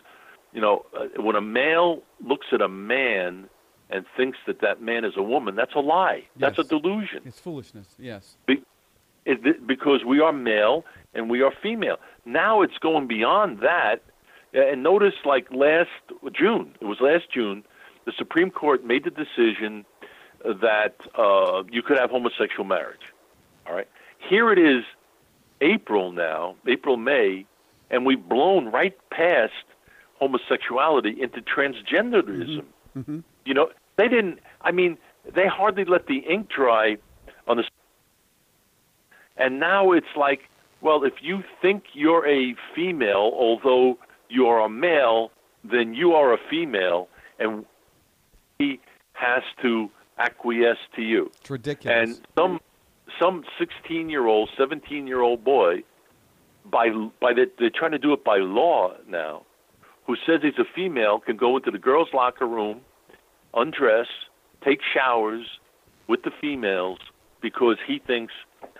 you 0.52 0.60
know, 0.60 0.84
uh, 0.96 1.20
when 1.22 1.36
a 1.36 1.40
male 1.40 2.02
looks 2.24 2.46
at 2.52 2.60
a 2.60 2.68
man 2.68 3.48
and 3.90 4.04
thinks 4.16 4.38
that 4.46 4.60
that 4.60 4.80
man 4.80 5.04
is 5.04 5.14
a 5.16 5.22
woman, 5.22 5.54
that's 5.56 5.74
a 5.74 5.80
lie. 5.80 6.24
That's 6.36 6.58
a 6.58 6.64
delusion. 6.64 7.22
It's 7.24 7.40
foolishness. 7.40 7.94
Yes. 7.98 8.36
Be- 8.46 8.62
it- 9.24 9.66
because 9.66 10.04
we 10.04 10.20
are 10.20 10.32
male 10.32 10.84
and 11.14 11.28
we 11.30 11.42
are 11.42 11.52
female. 11.62 11.98
Now 12.24 12.62
it's 12.62 12.78
going 12.78 13.06
beyond 13.06 13.60
that. 13.60 14.02
And 14.54 14.82
notice, 14.82 15.14
like 15.24 15.50
last 15.50 15.90
June, 16.32 16.74
it 16.80 16.84
was 16.84 16.98
last 17.00 17.24
June, 17.32 17.64
the 18.04 18.12
Supreme 18.16 18.50
Court 18.50 18.84
made 18.84 19.04
the 19.04 19.10
decision 19.10 19.84
that 20.44 20.96
uh, 21.16 21.62
you 21.70 21.82
could 21.82 21.98
have 21.98 22.10
homosexual 22.10 22.64
marriage. 22.64 23.00
All 23.66 23.74
right. 23.74 23.88
Here 24.28 24.52
it 24.52 24.58
is, 24.58 24.84
April 25.60 26.12
now, 26.12 26.56
April, 26.66 26.96
May, 26.96 27.46
and 27.90 28.06
we've 28.06 28.28
blown 28.28 28.66
right 28.68 28.96
past 29.10 29.52
homosexuality 30.20 31.20
into 31.20 31.40
transgenderism. 31.40 32.64
Mm-hmm. 32.96 33.20
You 33.44 33.54
know, 33.54 33.70
they 33.96 34.08
didn't, 34.08 34.38
I 34.60 34.70
mean, 34.70 34.96
they 35.34 35.46
hardly 35.46 35.84
let 35.84 36.06
the 36.06 36.18
ink 36.18 36.48
dry 36.48 36.96
on 37.46 37.56
the 37.56 37.64
and 39.36 39.58
now 39.58 39.92
it's 39.92 40.14
like 40.14 40.50
well, 40.82 41.04
if 41.04 41.14
you 41.22 41.42
think 41.62 41.84
you're 41.94 42.28
a 42.28 42.54
female, 42.74 43.30
although 43.34 43.98
you're 44.28 44.58
a 44.58 44.68
male, 44.68 45.30
then 45.64 45.94
you 45.94 46.12
are 46.12 46.34
a 46.34 46.38
female, 46.50 47.08
and 47.38 47.64
he 48.58 48.80
has 49.12 49.44
to 49.62 49.88
acquiesce 50.18 50.78
to 50.96 51.02
you. 51.02 51.30
It's 51.40 51.50
ridiculous. 51.50 52.18
And 52.18 52.26
some 52.36 52.60
some 53.20 53.44
16 53.58 54.08
year 54.10 54.26
old, 54.26 54.50
17 54.56 55.06
year 55.06 55.20
old 55.20 55.44
boy, 55.44 55.82
by 56.70 56.88
by 57.20 57.32
the, 57.32 57.50
they're 57.58 57.70
trying 57.70 57.92
to 57.92 57.98
do 57.98 58.12
it 58.12 58.24
by 58.24 58.36
law 58.38 58.94
now, 59.08 59.44
who 60.06 60.16
says 60.26 60.40
he's 60.42 60.58
a 60.58 60.64
female 60.74 61.18
can 61.20 61.36
go 61.36 61.56
into 61.56 61.70
the 61.70 61.78
girls' 61.78 62.08
locker 62.12 62.46
room, 62.46 62.80
undress, 63.54 64.06
take 64.64 64.80
showers 64.94 65.46
with 66.08 66.22
the 66.22 66.30
females 66.40 66.98
because 67.40 67.76
he 67.86 67.98
thinks. 68.06 68.32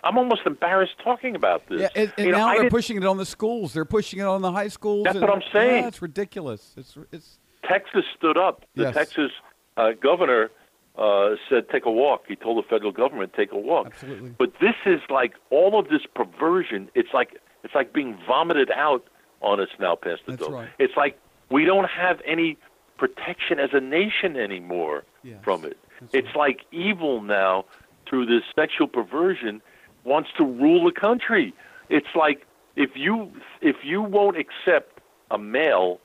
I'm 0.05 0.17
almost 0.19 0.43
embarrassed 0.47 0.95
talking 1.03 1.35
about 1.37 1.69
this. 1.69 1.81
yeah, 1.81 1.89
and, 1.97 2.13
and 2.17 2.27
You 2.27 2.33
know, 2.33 2.39
now 2.39 2.49
I 2.49 2.59
they're 2.59 2.71
pushing 2.71 2.97
it 2.97 3.05
on 3.05 3.17
the 3.17 3.27
schools. 3.27 3.73
They're 3.73 3.85
pushing 3.85 4.21
it 4.21 4.25
on 4.25 4.41
the 4.43 4.51
high 4.53 4.69
schools. 4.69 5.05
That's 5.05 5.17
and- 5.17 5.27
what 5.27 5.35
I'm 5.35 5.43
saying. 5.53 5.83
Yeah, 5.83 5.89
it's 5.89 6.03
ridiculous. 6.03 6.75
It's 6.77 6.97
it's 7.11 7.39
Texas 7.69 8.05
stood 8.17 8.37
up. 8.37 8.65
The 8.75 8.83
Yes. 8.85 8.95
Texas 8.95 9.31
uh, 9.77 9.91
governor 10.01 10.51
uh, 10.97 11.31
said, 11.49 11.69
"Take 11.71 11.87
a 11.87 11.91
walk." 11.91 12.25
He 12.29 12.37
told 12.37 12.63
the 12.63 12.69
federal 12.69 12.93
government, 12.93 13.33
"Take 13.35 13.53
a 13.53 13.59
walk." 13.59 13.87
Absolutely. 13.87 14.35
But 14.39 14.53
this 14.61 14.75
is 14.87 15.01
like 15.09 15.35
all 15.51 15.79
of 15.79 15.89
this 15.89 16.03
perversion. 16.15 16.91
It's 16.95 17.13
like 17.15 17.39
it's 17.65 17.75
like 17.75 17.93
being 17.93 18.19
vomited 18.27 18.71
out 18.71 19.05
on 19.41 19.61
us 19.61 19.69
now, 19.81 19.95
Pastor 19.97 20.23
That's 20.29 20.43
Dove. 20.43 20.53
right. 20.53 20.69
It's 20.79 20.97
like 20.97 21.19
we 21.51 21.65
don't 21.65 21.89
have 21.89 22.21
any 22.27 22.57
protection 22.99 23.59
as 23.59 23.71
a 23.73 23.81
nation 23.81 24.37
anymore 24.37 25.05
Yes. 25.25 25.39
from 25.43 25.65
it. 25.65 25.77
That's 26.01 26.15
it's 26.15 26.37
like 26.37 26.61
evil 26.73 27.21
now 27.23 27.65
through 28.09 28.27
this 28.27 28.43
sexual 28.55 28.87
perversion 28.87 29.61
wants 30.05 30.31
to 30.37 30.45
rule 30.45 30.85
the 30.85 30.93
country. 30.93 31.55
It's 31.89 32.15
like 32.15 32.47
if 32.77 32.91
you 32.97 33.33
if 33.61 33.77
you 33.85 34.03
won't 34.03 34.37
accept 34.37 35.01
a 35.31 35.39
male 35.39 36.01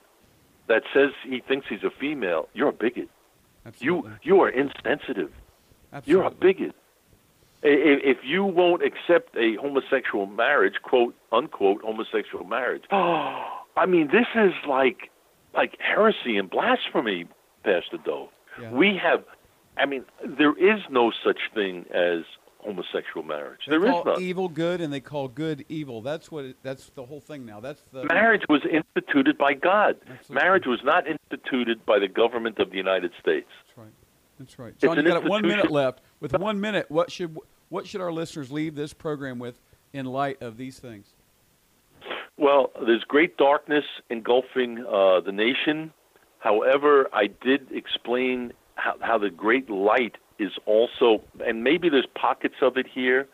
that 0.68 0.84
says 0.94 1.12
he 1.24 1.40
thinks 1.42 1.68
he's 1.70 1.84
a 1.84 1.90
female, 1.90 2.48
you're 2.54 2.70
a 2.70 2.74
bigot. 2.74 3.10
Absolutely. 3.68 4.12
You 4.24 4.36
you 4.36 4.42
are 4.42 4.50
insensitive. 4.50 5.32
absolutely. 5.94 6.12
You're 6.12 6.24
a 6.24 6.32
bigot. 6.32 6.76
If 7.64 8.20
you 8.24 8.46
won't 8.46 8.84
accept 8.84 9.36
a 9.36 9.56
homosexual 9.56 10.28
marriage, 10.28 10.76
quote 10.84 11.16
unquote 11.32 11.82
homosexual 11.82 12.46
marriage, 12.46 12.84
oh, 12.92 13.44
I 13.76 13.86
mean 13.86 14.08
this 14.08 14.28
is 14.36 14.54
like 14.68 15.10
like 15.54 15.78
heresy 15.80 16.38
and 16.38 16.50
blasphemy, 16.50 17.26
Pastor 17.64 17.98
Dove. 18.06 18.30
Yeah. 18.62 18.72
We 18.72 19.00
have, 19.02 19.24
I 19.78 19.86
mean, 19.86 20.06
there 20.24 20.56
is 20.58 20.82
no 20.90 21.12
such 21.24 21.40
thing 21.54 21.86
as 21.94 22.24
homosexual 22.60 23.24
marriage. 23.26 23.62
They 23.68 23.72
There 23.78 23.86
is 23.86 23.92
call 23.92 24.06
none. 24.06 24.22
evil 24.22 24.50
good, 24.50 24.82
and 24.82 24.92
they 24.92 25.00
call 25.00 25.28
good 25.28 25.66
evil. 25.70 26.02
That's 26.02 26.32
what. 26.32 26.46
It, 26.46 26.58
that's 26.64 26.90
the 26.96 27.06
whole 27.06 27.22
thing 27.22 27.46
now. 27.46 27.60
That's 27.60 27.82
the 27.92 28.04
Marriage 28.06 28.44
was 28.50 28.62
instituted 28.66 29.38
by 29.38 29.54
God. 29.54 29.98
Absolutely. 30.10 30.36
Marriage 30.36 30.66
was 30.66 30.80
not 30.84 31.06
instituted 31.08 31.86
by 31.86 32.00
the 32.00 32.08
government 32.08 32.60
of 32.60 32.72
the 32.72 32.78
United 32.78 33.12
States. 33.20 33.48
That's 33.68 33.78
right. 33.78 33.94
That's 34.40 34.60
right. 34.60 34.78
John, 34.80 34.98
an 35.00 35.06
you 35.06 35.12
got 35.12 35.24
one 35.26 35.42
minute 35.42 35.72
left. 35.72 36.02
With 36.20 36.34
one 36.34 36.60
minute, 36.60 36.90
what 36.90 37.12
should 37.12 37.38
what 37.70 37.88
should 37.88 38.02
our 38.02 38.12
listeners 38.12 38.52
leave 38.52 38.76
this 38.76 38.94
program 38.94 39.40
with 39.40 39.60
in 39.94 40.06
light 40.06 40.42
of 40.42 40.58
these 40.58 40.80
things? 40.80 41.08
Well, 42.38 42.72
there's 42.86 43.04
great 43.04 43.38
darkness 43.38 43.84
engulfing 44.10 44.86
uh, 44.88 45.22
the 45.22 45.32
nation. 45.32 45.92
However, 46.40 47.08
I 47.12 47.28
did 47.28 47.72
explain 47.72 48.54
how, 48.76 48.96
how 49.02 49.18
the 49.18 49.32
great 49.32 49.70
light 49.70 50.16
is 50.40 50.52
also, 50.66 51.22
and 51.46 51.64
maybe 51.64 51.90
there's 51.90 52.08
pockets 52.16 52.56
of 52.62 52.78
it 52.78 52.86
here, 52.88 53.28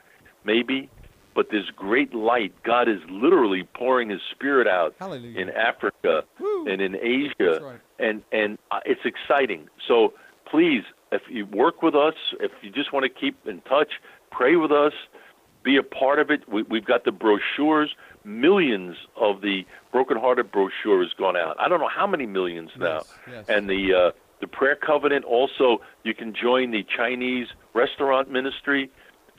maybe, 0.43 0.89
but 1.35 1.47
there's 1.51 1.69
great 1.75 2.13
light. 2.13 2.53
God 2.63 2.87
is 2.87 2.99
literally 3.09 3.67
pouring 3.75 4.09
His 4.09 4.21
Spirit 4.31 4.67
out 4.67 4.95
Hallelujah. 4.99 5.39
in 5.39 5.49
Africa 5.49 6.23
Woo. 6.39 6.67
and 6.67 6.81
in 6.81 6.95
Asia, 6.95 7.59
right. 7.61 7.79
and 7.99 8.23
and 8.31 8.57
uh, 8.71 8.79
it's 8.85 9.01
exciting. 9.05 9.67
So 9.87 10.13
please, 10.49 10.83
if 11.11 11.23
you 11.29 11.45
work 11.47 11.81
with 11.81 11.95
us, 11.95 12.15
if 12.39 12.51
you 12.61 12.69
just 12.71 12.93
want 12.93 13.03
to 13.03 13.09
keep 13.09 13.35
in 13.47 13.61
touch, 13.61 13.93
pray 14.31 14.55
with 14.55 14.71
us, 14.71 14.93
be 15.63 15.77
a 15.77 15.83
part 15.83 16.19
of 16.19 16.29
it. 16.29 16.47
We, 16.47 16.63
we've 16.63 16.85
got 16.85 17.05
the 17.05 17.11
brochures. 17.11 17.95
Millions 18.25 18.95
of 19.19 19.41
the 19.41 19.65
brokenhearted 19.91 20.51
brochure 20.51 21.03
has 21.03 21.11
gone 21.17 21.35
out. 21.35 21.57
I 21.59 21.67
don't 21.67 21.79
know 21.79 21.89
how 21.93 22.07
many 22.07 22.25
millions 22.25 22.69
now. 22.77 23.01
Yes, 23.01 23.13
yes. 23.29 23.45
And 23.49 23.69
the 23.69 23.93
uh, 23.93 24.11
the 24.43 24.47
prayer 24.47 24.75
covenant 24.75 25.23
also. 25.23 25.79
You 26.03 26.13
can 26.13 26.33
join 26.35 26.71
the 26.71 26.83
Chinese 26.83 27.47
restaurant 27.73 28.29
ministry. 28.29 28.91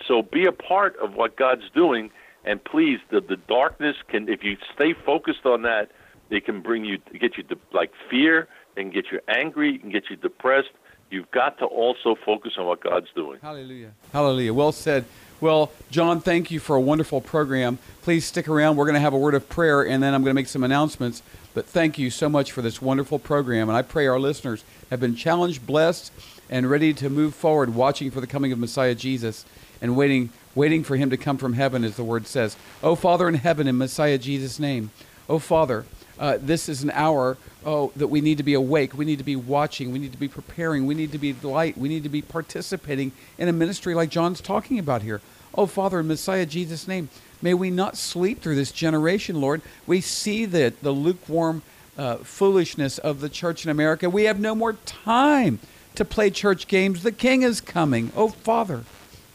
So 0.08 0.22
be 0.22 0.46
a 0.46 0.52
part 0.52 0.96
of 0.96 1.12
what 1.14 1.36
God's 1.36 1.68
doing. 1.74 2.10
And 2.46 2.62
please, 2.64 3.00
the 3.10 3.20
the 3.20 3.36
darkness 3.36 3.96
can, 4.08 4.28
if 4.30 4.42
you 4.42 4.56
stay 4.74 4.94
focused 5.04 5.44
on 5.44 5.62
that, 5.62 5.90
it 6.30 6.46
can 6.46 6.62
bring 6.62 6.86
you, 6.86 6.96
get 7.20 7.36
you 7.36 7.42
to 7.44 7.56
like 7.72 7.92
fear, 8.10 8.48
and 8.78 8.94
get 8.94 9.06
you 9.12 9.20
angry, 9.28 9.78
and 9.82 9.92
get 9.92 10.04
you 10.08 10.16
depressed. 10.16 10.70
You've 11.10 11.30
got 11.30 11.58
to 11.58 11.66
also 11.66 12.16
focus 12.24 12.52
on 12.58 12.64
what 12.66 12.82
God's 12.82 13.08
doing. 13.14 13.40
Hallelujah. 13.40 13.92
Hallelujah. 14.10 14.54
Well 14.54 14.72
said. 14.72 15.04
Well, 15.40 15.72
John, 15.90 16.20
thank 16.20 16.50
you 16.50 16.60
for 16.60 16.76
a 16.76 16.80
wonderful 16.80 17.20
program. 17.20 17.78
Please 18.02 18.24
stick 18.24 18.48
around. 18.48 18.76
We're 18.76 18.86
going 18.86 18.94
to 18.94 19.00
have 19.00 19.12
a 19.12 19.18
word 19.18 19.34
of 19.34 19.48
prayer, 19.48 19.82
and 19.82 20.02
then 20.02 20.14
I'm 20.14 20.22
going 20.22 20.30
to 20.30 20.40
make 20.40 20.46
some 20.46 20.64
announcements. 20.64 21.22
But 21.54 21.66
thank 21.66 21.98
you 21.98 22.10
so 22.10 22.28
much 22.28 22.52
for 22.52 22.62
this 22.62 22.80
wonderful 22.80 23.18
program. 23.18 23.68
And 23.68 23.76
I 23.76 23.82
pray 23.82 24.06
our 24.06 24.18
listeners 24.18 24.64
have 24.90 25.00
been 25.00 25.16
challenged, 25.16 25.66
blessed, 25.66 26.12
and 26.48 26.70
ready 26.70 26.94
to 26.94 27.10
move 27.10 27.34
forward, 27.34 27.74
watching 27.74 28.10
for 28.10 28.20
the 28.20 28.26
coming 28.26 28.52
of 28.52 28.58
Messiah 28.58 28.94
Jesus 28.94 29.44
and 29.80 29.96
waiting, 29.96 30.30
waiting 30.54 30.84
for 30.84 30.96
him 30.96 31.10
to 31.10 31.16
come 31.16 31.36
from 31.36 31.54
heaven, 31.54 31.84
as 31.84 31.96
the 31.96 32.04
word 32.04 32.26
says. 32.26 32.56
Oh, 32.82 32.94
Father 32.94 33.28
in 33.28 33.34
heaven, 33.34 33.66
in 33.66 33.76
Messiah 33.76 34.18
Jesus' 34.18 34.58
name. 34.58 34.90
Oh, 35.28 35.38
Father, 35.38 35.84
uh, 36.18 36.38
this 36.40 36.68
is 36.68 36.82
an 36.82 36.90
hour 36.92 37.36
oh, 37.64 37.92
that 37.96 38.08
we 38.08 38.20
need 38.20 38.38
to 38.38 38.44
be 38.44 38.54
awake. 38.54 38.94
We 38.94 39.04
need 39.04 39.18
to 39.18 39.24
be 39.24 39.36
watching. 39.36 39.92
We 39.92 39.98
need 39.98 40.12
to 40.12 40.18
be 40.18 40.28
preparing. 40.28 40.86
We 40.86 40.94
need 40.94 41.12
to 41.12 41.18
be 41.18 41.32
light. 41.32 41.76
We 41.76 41.88
need 41.88 42.02
to 42.04 42.08
be 42.08 42.22
participating 42.22 43.12
in 43.38 43.48
a 43.48 43.52
ministry 43.52 43.94
like 43.94 44.10
John's 44.10 44.40
talking 44.40 44.78
about 44.78 45.02
here. 45.02 45.20
Oh, 45.54 45.66
Father, 45.66 46.00
in 46.00 46.08
Messiah 46.08 46.46
Jesus' 46.46 46.88
name, 46.88 47.08
may 47.40 47.54
we 47.54 47.70
not 47.70 47.96
sleep 47.96 48.40
through 48.40 48.56
this 48.56 48.72
generation, 48.72 49.40
Lord. 49.40 49.62
We 49.86 50.00
see 50.00 50.44
that 50.46 50.82
the 50.82 50.92
lukewarm 50.92 51.62
uh, 51.96 52.16
foolishness 52.16 52.98
of 52.98 53.20
the 53.20 53.28
church 53.28 53.64
in 53.64 53.70
America. 53.70 54.10
We 54.10 54.24
have 54.24 54.40
no 54.40 54.54
more 54.54 54.72
time 54.72 55.60
to 55.94 56.04
play 56.04 56.30
church 56.30 56.66
games. 56.66 57.02
The 57.02 57.12
King 57.12 57.42
is 57.42 57.60
coming. 57.60 58.10
Oh, 58.16 58.28
Father, 58.28 58.84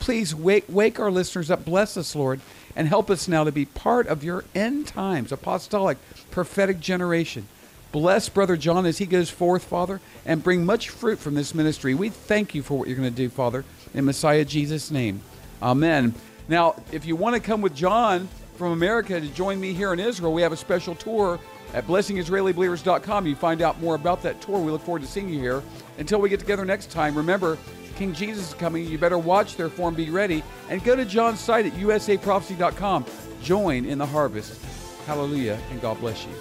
please 0.09 0.33
wake, 0.33 0.65
wake 0.67 0.99
our 0.99 1.11
listeners 1.11 1.51
up. 1.51 1.63
Bless 1.63 1.95
us, 1.95 2.15
Lord, 2.15 2.39
and 2.75 2.87
help 2.87 3.11
us 3.11 3.27
now 3.27 3.43
to 3.43 3.51
be 3.51 3.65
part 3.65 4.07
of 4.07 4.23
your 4.23 4.43
end 4.55 4.87
times, 4.87 5.31
apostolic, 5.31 5.99
prophetic 6.31 6.79
generation. 6.79 7.47
Bless 7.91 8.27
Brother 8.27 8.57
John 8.57 8.87
as 8.87 8.97
he 8.97 9.05
goes 9.05 9.29
forth, 9.29 9.65
Father, 9.65 10.01
and 10.25 10.43
bring 10.43 10.65
much 10.65 10.89
fruit 10.89 11.19
from 11.19 11.35
this 11.35 11.53
ministry. 11.53 11.93
We 11.93 12.09
thank 12.09 12.55
you 12.55 12.63
for 12.63 12.79
what 12.79 12.87
you're 12.87 12.97
going 12.97 13.07
to 13.07 13.15
do, 13.15 13.29
Father, 13.29 13.63
in 13.93 14.03
Messiah 14.03 14.43
Jesus' 14.43 14.89
name. 14.89 15.21
Amen. 15.61 16.15
Now, 16.47 16.81
if 16.91 17.05
you 17.05 17.15
want 17.15 17.35
to 17.35 17.39
come 17.39 17.61
with 17.61 17.75
John 17.75 18.29
from 18.55 18.71
America 18.71 19.21
to 19.21 19.27
join 19.27 19.59
me 19.59 19.73
here 19.73 19.93
in 19.93 19.99
Israel, 19.99 20.33
we 20.33 20.41
have 20.41 20.51
a 20.51 20.57
special 20.57 20.95
tour 20.95 21.39
at 21.75 21.85
blessingisraelibelievers.com. 21.85 23.27
You 23.27 23.35
find 23.35 23.61
out 23.61 23.79
more 23.79 23.93
about 23.93 24.23
that 24.23 24.41
tour. 24.41 24.57
We 24.57 24.71
look 24.71 24.81
forward 24.81 25.03
to 25.03 25.07
seeing 25.07 25.29
you 25.29 25.39
here. 25.39 25.61
Until 25.99 26.19
we 26.19 26.29
get 26.29 26.39
together 26.39 26.65
next 26.65 26.89
time, 26.89 27.13
remember, 27.13 27.59
King 27.99 28.13
Jesus 28.13 28.47
is 28.47 28.53
coming. 28.53 28.85
You 28.87 28.97
better 28.97 29.17
watch, 29.17 29.57
their 29.57 29.67
form, 29.67 29.93
be 29.93 30.09
ready. 30.09 30.41
And 30.69 30.81
go 30.85 30.95
to 30.95 31.03
John's 31.03 31.41
site 31.41 31.65
at 31.65 31.73
usaprophecy.com. 31.73 33.05
Join 33.43 33.83
in 33.83 33.97
the 33.97 34.05
harvest. 34.05 34.63
Hallelujah, 35.05 35.59
and 35.69 35.81
God 35.81 35.99
bless 35.99 36.25
you. 36.25 36.31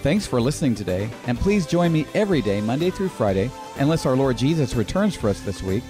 Thanks 0.00 0.26
for 0.26 0.40
listening 0.40 0.74
today, 0.74 1.10
and 1.26 1.38
please 1.38 1.66
join 1.66 1.92
me 1.92 2.06
every 2.14 2.40
day, 2.40 2.62
Monday 2.62 2.88
through 2.88 3.10
Friday, 3.10 3.50
unless 3.76 4.06
our 4.06 4.16
Lord 4.16 4.38
Jesus 4.38 4.74
returns 4.74 5.14
for 5.14 5.28
us 5.28 5.42
this 5.42 5.62
week. 5.62 5.82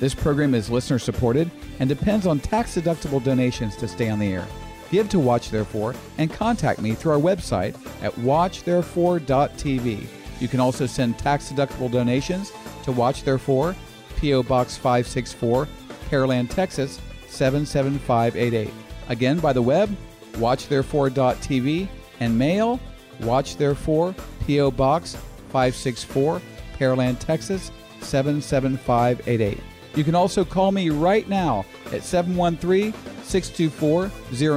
This 0.00 0.12
program 0.12 0.56
is 0.56 0.68
listener 0.68 0.98
supported 0.98 1.48
and 1.78 1.88
depends 1.88 2.26
on 2.26 2.40
tax 2.40 2.74
deductible 2.74 3.22
donations 3.22 3.76
to 3.76 3.86
stay 3.86 4.10
on 4.10 4.18
the 4.18 4.32
air. 4.32 4.48
Give 4.90 5.08
to 5.10 5.20
Watch 5.20 5.50
Therefore 5.50 5.94
and 6.18 6.32
contact 6.32 6.80
me 6.80 6.94
through 6.96 7.12
our 7.12 7.20
website 7.20 7.76
at 8.02 8.12
watchtherefore.tv. 8.14 10.06
You 10.40 10.48
can 10.48 10.58
also 10.58 10.86
send 10.86 11.16
tax 11.16 11.52
deductible 11.52 11.92
donations 11.92 12.50
to 12.82 12.90
Watch 12.90 13.22
Therefore, 13.22 13.76
P.O. 14.22 14.44
Box 14.44 14.76
564, 14.76 15.66
Pearland, 16.08 16.48
Texas 16.48 17.00
77588. 17.26 18.72
Again, 19.08 19.40
by 19.40 19.52
the 19.52 19.60
web, 19.60 19.94
watchtherefore.tv, 20.34 21.88
and 22.20 22.38
mail, 22.38 22.78
Watch 23.22 23.56
Therefore, 23.56 24.14
P.O. 24.46 24.70
Box 24.70 25.16
564, 25.48 26.40
Pearland, 26.78 27.18
Texas 27.18 27.72
77588. 28.00 29.58
You 29.96 30.04
can 30.04 30.14
also 30.14 30.44
call 30.44 30.70
me 30.70 30.90
right 30.90 31.28
now 31.28 31.64
at 31.92 32.04
713 32.04 32.94
624 33.24 34.08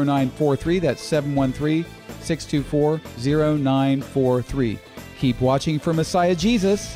0943. 0.05 0.79
That's 0.79 1.01
713 1.01 1.85
624 2.21 3.01
0943. 3.57 4.79
Keep 5.17 5.41
watching 5.41 5.79
for 5.79 5.91
Messiah 5.91 6.35
Jesus. 6.35 6.95